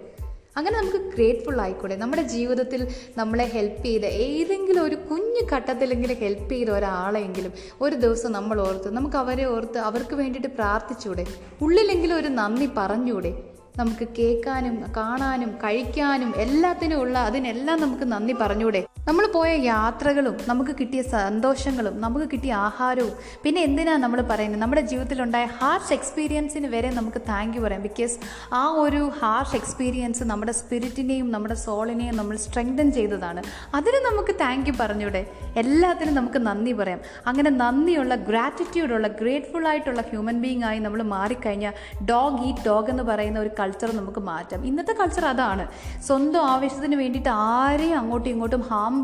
അങ്ങനെ 0.57 0.75
നമുക്ക് 0.81 0.99
ഗ്രേറ്റ്ഫുൾ 1.15 1.57
ആയിക്കൂടെ? 1.61 1.95
നമ്മുടെ 1.95 2.23
ജീവിതത്തിൽ 2.33 2.81
നമ്മളെ 3.17 3.45
ഹെൽപ്പ് 3.53 3.83
ചെയ്ത 3.85 4.05
ഏതെങ്കിലും 4.25 4.83
ഒരു 4.83 4.97
കുഞ്ഞു 5.09 5.41
ഘട്ടത്തിലെങ്കിലും 5.53 6.17
ഹെൽപ്പ് 6.23 6.51
ചെയ്ത 6.51 6.69
ഒരാളെങ്കിലും 6.69 7.53
ഒരു 7.81 7.95
ദിവസം 7.95 8.31
നമ്മൾ 8.31 8.59
ഓർത്ത് 8.61 8.89
നമുക്ക് 8.97 9.17
അവരെ 9.17 9.45
ഓർത്ത് 9.45 9.79
അവർക്ക് 9.89 10.15
വേണ്ടിയിട്ട് 10.15 10.47
പ്രാർത്ഥിച്ചൂടെ? 10.59 11.25
ഉള്ളിലെങ്കിലും 11.61 12.15
ഒരു 12.17 12.27
നന്ദി 12.41 12.69
പറഞ്ഞൂടെ? 12.79 13.31
നമുക്ക് 13.77 14.07
കേൾക്കാനും 14.19 14.85
കാണാനും 14.97 15.49
കഴിക്കാനും 15.49 16.33
എല്ലാത്തിനും 16.35 16.99
ഉള്ള 16.99 17.17
അതിനെല്ലാം 17.19 17.81
നമുക്ക് 17.81 18.03
നന്ദി 18.03 18.33
പറഞ്ഞൂടെ. 18.41 18.85
നമ്മൾ 19.07 19.27
പോയ 19.27 19.55
യാത്രകളും 19.55 20.37
നമുക്ക് 20.47 20.71
കിട്ടിയ 20.71 21.01
സന്തോഷങ്ങളും 21.01 22.01
നമുക്ക് 22.01 22.25
കിട്ടിയ 22.25 22.53
ആഹാരവും. 22.53 23.11
പിന്നെ 23.43 23.61
എന്തിനാ 23.61 23.97
നമ്മൾ 23.97 24.21
പറയുന്നത്? 24.21 24.61
നമ്മുടെ 24.61 24.81
ജീവിതത്തിലുണ്ടായ 24.81 25.45
ഹാർഷ് 25.45 25.93
എക്സ്പീരിയൻസിന് 25.93 26.67
വരെ 26.67 26.91
നമുക്ക് 26.91 27.21
താങ്ക് 27.21 27.57
യു 27.57 27.61
പറയാം. 27.61 27.81
ബിക്കോസ് 27.81 28.19
ആ 28.53 28.67
ഒരു 28.67 29.11
ഹാർഷ് 29.21 29.55
എക്സ്പീരിയൻസ് 29.55 30.23
നമ്മുടെ 30.23 30.51
സ്പിരിറ്റിനെയും 30.51 31.31
നമ്മുടെ 31.31 31.53
സോളിനെയും 31.53 32.17
നമ്മൾ 32.17 32.37
സ്ട്രെങ്തൻ 32.37 32.91
ചെയ്തതാണ്. 32.91 33.43
അതിന് 33.75 34.11
നമുക്ക് 34.11 34.35
താങ്ക് 34.35 34.67
യു 34.67 34.73
പറഞ്ഞൂടെ? 34.79 35.25
എല്ലാത്തിനും 35.57 36.15
നമുക്ക് 36.15 36.37
നന്ദി 36.37 36.73
പറയാം. 36.73 36.99
അങ്ങനെ 37.27 37.49
നന്ദിയുള്ള 37.49 38.15
ഗ്രാറ്റിറ്റ്യൂഡുള്ള 38.15 39.07
ഗ്രേറ്റ്ഫുൾ 39.07 39.67
ആയിട്ടുള്ള 39.67 40.01
ഹ്യൂമൻ 40.01 40.41
ബീങ് 40.41 40.63
ആയി 40.63 40.79
നമ്മൾ 40.79 41.03
മാറിക്കഴിഞ്ഞാൽ 41.03 41.73
ഡോഗ് 42.05 42.43
ഈ 42.43 42.55
ഡോഗ് 42.67 42.89
എന്ന് 42.89 43.03
പറയുന്ന 43.03 43.39
ഒരു 43.39 43.51
കൾച്ചർ 43.61 43.89
നമുക്ക് 43.95 44.19
മാറ്റാം. 44.19 44.65
ഇന്നത്തെ 44.65 44.93
കൾച്ചർ 44.99 45.25
അതാണ്. 45.25 45.65
സ്വന്തം 46.07 46.45
ആവശ്യത്തിന് 46.49 46.95
വേണ്ടിയിട്ട് 46.95 47.29
ആരെയും 47.29 47.97
അങ്ങോട്ടും 47.97 48.29
ഇങ്ങോട്ടും 48.29 48.61
ഹാം 48.61 48.95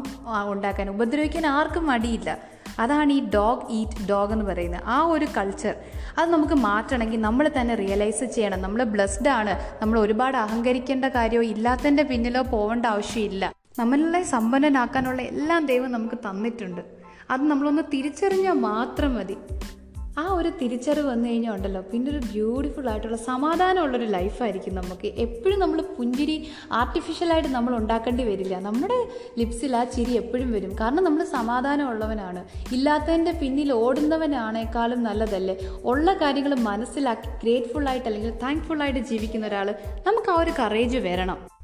ഉണ്ടാക്കാൻ 0.52 0.90
ഉപദ്രവിക്കാൻ 0.90 1.48
ആർക്കും 1.48 1.88
മടിയില്ല. 1.88 2.38
അതാണ് 2.80 3.12
ഈ 3.14 3.20
ഡോഗ് 3.36 3.62
ഈറ്റ് 3.72 4.08
ഡോഗ് 4.10 4.32
എന്ന് 4.34 4.46
പറയുന്നത്. 4.46 4.82
ആ 4.86 4.98
ഒരു 5.06 5.28
കൾച്ചർ 5.38 5.76
അത് 6.18 6.30
നമുക്ക് 6.30 6.54
മാറ്റണമെങ്കിൽ 6.54 7.22
നമ്മൾ 7.22 7.46
തന്നെ 7.60 7.76
റിയലൈസ് 7.76 8.26
ചെയ്യണം. 8.26 8.62
നമ്മൾ 8.62 8.84
ബ്ലെസ്ഡ് 8.84 9.30
ആണ്. 9.30 9.54
നമ്മൾ 9.82 10.00
ഒരുപാട് 10.00 10.38
അഹങ്കരിക്കേണ്ട 10.38 11.06
കാര്യമോ 11.06 11.44
ഇല്ലാത്തതിന്റെ 11.44 12.04
പിന്നിലോ 12.04 12.42
പോകേണ്ട 12.42 12.86
ആവശ്യമില്ല. 12.86 13.54
നമ്മളെ 13.80 14.22
സമ്പന്നനാക്കാനുള്ള 14.24 15.22
എല്ലാം 15.22 15.66
ദൈവം 15.66 15.92
നമുക്ക് 15.92 16.16
തന്നിട്ടുണ്ട്. 16.16 16.82
അത് 17.32 17.42
നമ്മളൊന്ന് 17.42 17.82
തിരിച്ചറിഞ്ഞാൽ 17.94 18.54
മാത്രം 18.54 19.16
മതി. 19.16 19.38
ആ 20.18 20.34
ഒരു 20.34 20.50
തിരിച്ചറിവ് 20.62 21.08
വന്നു 21.08 21.30
കഴിഞ്ഞാൽ 21.30 21.56
ഉണ്ടല്ലോ. 21.56 21.82
പിന്നെ 21.82 22.12
ഒരു 22.12 22.18
ബ്യൂട്ടിഫുൾ 22.18 22.90
ആയിട്ടുള്ള 22.90 23.18
സമാധാനമുള്ളൊരു 23.18 24.06
ലൈഫായിരിക്കും 24.06 24.76
നമുക്ക്. 24.76 25.08
എപ്പോഴും 25.08 25.60
നമ്മൾ 25.60 25.82
പുഞ്ചിരി 25.82 26.48
ആർട്ടിഫിഷ്യലായിട്ട് 26.72 27.50
നമ്മൾ 27.50 27.76
ഉണ്ടാക്കേണ്ടി 27.76 28.24
വരില്ല. 28.24 28.60
നമ്മുടെ 28.60 29.08
ലിപ്സിൽ 29.38 29.76
ആ 29.76 29.84
ചിരി 29.84 30.12
എപ്പോഴും 30.12 30.52
വരും. 30.52 30.76
കാരണം 30.82 31.04
നമ്മൾ 31.04 31.24
സമാധാനമുള്ളവനാണ്. 31.24 32.46
ഇല്ലാത്തതിന്റെ 32.74 33.32
പിന്നിൽ 33.32 33.74
ഓടുന്നവനാണേക്കാളും 33.74 35.04
നല്ലതല്ലേ? 35.04 35.58
ഉള്ള 35.84 36.14
കാര്യങ്ങൾ 36.14 36.56
മനസ്സിലാക്കി 36.56 37.28
ഗ്രേറ്റ്ഫുള്ളായിട്ട് 37.44 38.08
അല്ലെങ്കിൽ 38.08 38.32
താങ്ക്ഫുള്ളായിട്ട് 38.32 39.00
ജീവിക്കുന്ന 39.00 39.48
ഒരാൾ 39.48 39.76
നമുക്ക് 40.08 40.32
ആ 40.32 40.42
ഒരു 40.42 40.52
കറേജ് 40.60 40.98
വരണം. 40.98 41.57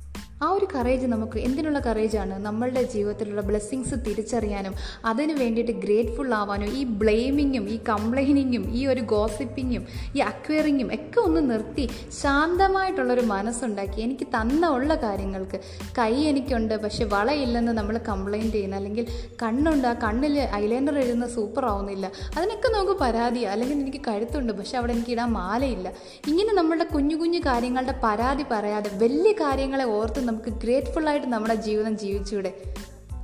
ആ 0.44 0.48
ഒരു 0.56 0.68
കറേജ് 0.76 1.08
നമുക്ക് 1.14 1.38
എന്തിനുള്ള 1.48 1.80
കറേജാണ് 1.88 2.36
നമ്മളുടെ 2.46 2.84
ജീവിതത്തിലുള്ള 2.94 3.42
ബ്ലെസ്സിങ്സ് 3.50 3.98
തിരിച്ചറിയാനും 4.06 4.74
അതിന് 5.12 5.34
വേണ്ടിയിട്ട് 5.42 5.74
ഗ്രേറ്റ്ഫുൾ 5.84 6.30
ആവാനും 6.40 6.70
ഈ 6.80 6.84
ബ്ലെയിമിങ്ങും 7.02 7.66
ഈ 7.76 7.78
കംപ്ലൈനിങ്ങും 7.92 8.66
ഈ 8.80 8.82
ഒരു 8.94 9.02
ഗോസിപ്പിങ്ങും 9.14 9.84
ഈ 10.18 10.22
അക്വയറിങ്ങും 10.32 10.90
ഒക്കെ 10.98 11.20
ഒന്ന് 11.20 11.42
നിർത്തി 11.52 11.86
ശാന്തമായിട്ടുള്ളൊരു 12.22 13.26
മനസ്സുണ്ടാക്കി 13.34 14.00
എനിക്ക് 14.06 14.28
തന്ന 14.36 14.64
ഉള്ള 14.78 14.92
കാര്യങ്ങൾക്ക്. 15.06 15.58
കൈ 16.00 16.14
എനിക്കുണ്ട് 16.32 16.76
പക്ഷെ 16.86 17.04
വളയില്ലെന്ന് 17.16 17.74
നമ്മൾ 17.80 17.96
കംപ്ലൈന്റ് 18.10 18.54
ചെയ്യുന്ന 18.56 18.76
അല്ലെങ്കിൽ 18.76 19.06
കണ്ണുണ്ട് 19.44 19.88
ആ 19.92 19.94
കണ്ണിൽ 20.06 20.36
ഐലൈനർ 20.62 20.98
എഴുതുന്ന 21.04 21.28
സൂപ്പർ 21.38 21.66
ആവുന്നില്ല. 21.72 22.06
അതിനൊക്കെ 22.38 22.70
നമുക്ക് 22.78 22.96
പരാതിയാണ് 23.04 23.54
അല്ലെങ്കിൽ 23.54 23.78
എനിക്ക് 23.84 24.02
കഴുത്തുണ്ട് 24.10 24.54
പക്ഷെ 24.60 24.76
അവിടെ 24.80 24.94
എനിക്ക് 24.98 25.14
ഇടാൻ 25.16 25.30
മാലയില്ല. 25.40 25.88
ഇങ്ങനെ 26.32 26.52
നമ്മളുടെ 26.60 26.88
കുഞ്ഞു 26.96 27.16
കുഞ്ഞു 27.22 27.42
കാര്യങ്ങളുടെ 27.50 27.96
പരാതി 28.06 28.46
പറയാതെ 28.54 28.92
വലിയ 29.04 29.34
കാര്യങ്ങളെ 29.44 29.86
ഓർത്ത് 29.98 30.22
നമുക്ക് 30.34 30.50
ഗ്രേറ്റ്ഫുൾ 30.50 31.10
ആയിട്ട് 31.10 31.28
നമ്മുടെ 31.28 31.56
ജീവിതം 31.56 31.98
ജീവിച്ചൂടെ? 31.98 32.54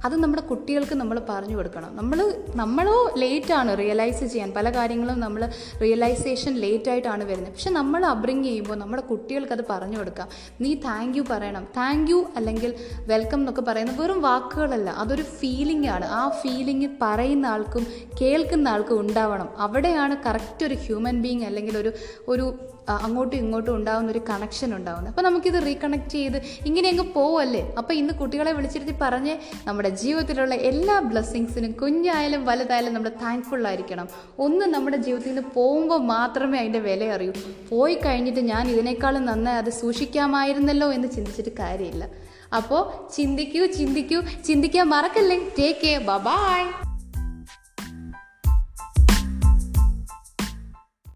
അത് 0.05 0.15
നമ്മുടെ 0.15 0.41
കുട്ടികൾക്ക് 0.41 0.95
നമ്മൾ 0.95 1.21
പറഞ്ഞു 1.29 1.55
കൊടുക്കണം. 1.55 1.95
നമ്മൾ 1.95 2.33
നമ്മളോ 2.55 3.11
ലേറ്റാണ് 3.17 3.77
റിയലൈസ് 3.77 4.25
ചെയ്യാൻ. 4.25 4.51
പല 4.51 4.69
കാര്യങ്ങളും 4.69 5.19
നമ്മൾ 5.19 5.49
റിയലൈസേഷൻ 5.81 6.53
ലേറ്റായിട്ടാണ് 6.53 7.23
വരുന്നത്. 7.23 7.53
പക്ഷെ 7.53 7.69
നമ്മൾ 7.69 8.05
അബ്രിങ് 8.05 8.43
ചെയ്യുമ്പോൾ 8.43 8.75
നമ്മുടെ 8.75 9.01
കുട്ടികൾക്ക് 9.01 9.51
അത് 9.51 9.59
പറഞ്ഞു 9.69 9.97
കൊടുക്കാം. 9.97 10.27
നീ 10.61 10.73
താങ്ക് 10.75 11.17
യു 11.17 11.23
പറയണം. 11.29 11.67
താങ്ക് 11.77 12.11
യു 12.11 12.25
അല്ലെങ്കിൽ 12.35 12.73
വെൽക്കം 13.07 13.39
എന്നൊക്കെ 13.39 13.61
പറയുന്നത് 13.61 14.01
വെറും 14.01 14.21
വാക്കുകളല്ല. 14.21 14.89
അതൊരു 14.89 15.21
ഫീലിംഗ് 15.21 15.87
ആണ്. 15.87 16.05
ആ 16.05 16.29
ഫീലിംഗ് 16.29 16.89
പറയുന്ന 17.01 17.47
ആൾക്കും 17.47 17.87
കേൾക്കുന്ന 18.21 18.69
ആൾക്കും 18.69 18.99
ഉണ്ടാവണം. 18.99 19.49
അവിടെയാണ് 19.57 20.23
കറക്റ്റ് 20.23 20.65
ഒരു 20.65 20.75
ഹ്യൂമൻ 20.75 21.21
ബീങ് 21.21 21.43
അല്ലെങ്കിൽ 21.43 21.77
ഒരു 21.77 21.91
ഒരു 22.27 22.59
അങ്ങോട്ടും 22.91 23.37
ഇങ്ങോട്ടും 23.37 23.75
ഉണ്ടാകുന്ന 23.75 24.11
ഒരു 24.11 24.21
കണക്ഷൻ 24.29 24.75
ഉണ്ടാകുന്നത് 24.75 25.11
അപ്പോൾ 25.11 25.21
നമുക്കിത് 25.21 25.65
റീകണക്ട് 25.65 26.09
ചെയ്ത് 26.09 26.37
ഇങ്ങനെ 26.65 26.89
അങ്ങ് 26.89 27.03
പോവല്ലേ? 27.13 27.73
അപ്പോൾ 27.77 27.93
ഇന്ന് 27.93 28.13
കുട്ടികളെ 28.13 28.51
വിളിച്ചിരുത്തി 28.51 28.95
പറഞ്ഞ് 29.01 29.37
നമ്മുടെ 29.67 29.89
ജീവിതത്തിലുള്ള 29.89 30.55
എല്ലാ 30.55 30.99
ബ്ലെസ്സിങ്സിനും 30.99 31.71
കുഞ്ഞായാലും 31.71 32.45
വലുതായാലും 32.45 32.93
നമ്മൾ 32.93 33.09
താങ്ക്ഫുൾ 33.09 33.67
ആയിരിക്കണം. 33.67 34.09
ഒന്ന് 34.39 34.65
നമ്മുടെ 34.65 34.97
ജീവിതത്തിൽ 34.97 35.29
നിന്ന് 35.29 35.49
പോകുമ്പോൾ 35.55 35.99
മാത്രമേ 35.99 36.59
അതിന്റെ 36.59 36.79
വില 36.79 37.03
അറിയൂ. 37.03 37.33
പോയി 37.69 37.95
കഴിഞ്ഞിട്ട് 37.95 38.39
ഞാൻ 38.39 38.69
ഇതിനേക്കാളും 38.69 39.25
നന്നായി 39.25 39.57
അത് 39.57 39.69
സൂക്ഷിക്കാമായിരുന്നല്ലോ 39.69 40.93
എന്ന് 40.93 41.07
ചിന്തിച്ചിട്ട് 41.07 41.49
കാര്യമില്ല. 41.59 42.09
അപ്പോൾ 42.55 43.09
ചിന്തിക്കൂ 43.15 43.65
ചിന്തിക്കൂ 43.65 44.21
ചിന്തിക്കാൻ 44.47 44.89
മറക്കല്ലേ? 44.89 45.37
Take 45.59 45.79
care 45.79 46.01
bye 46.01 46.88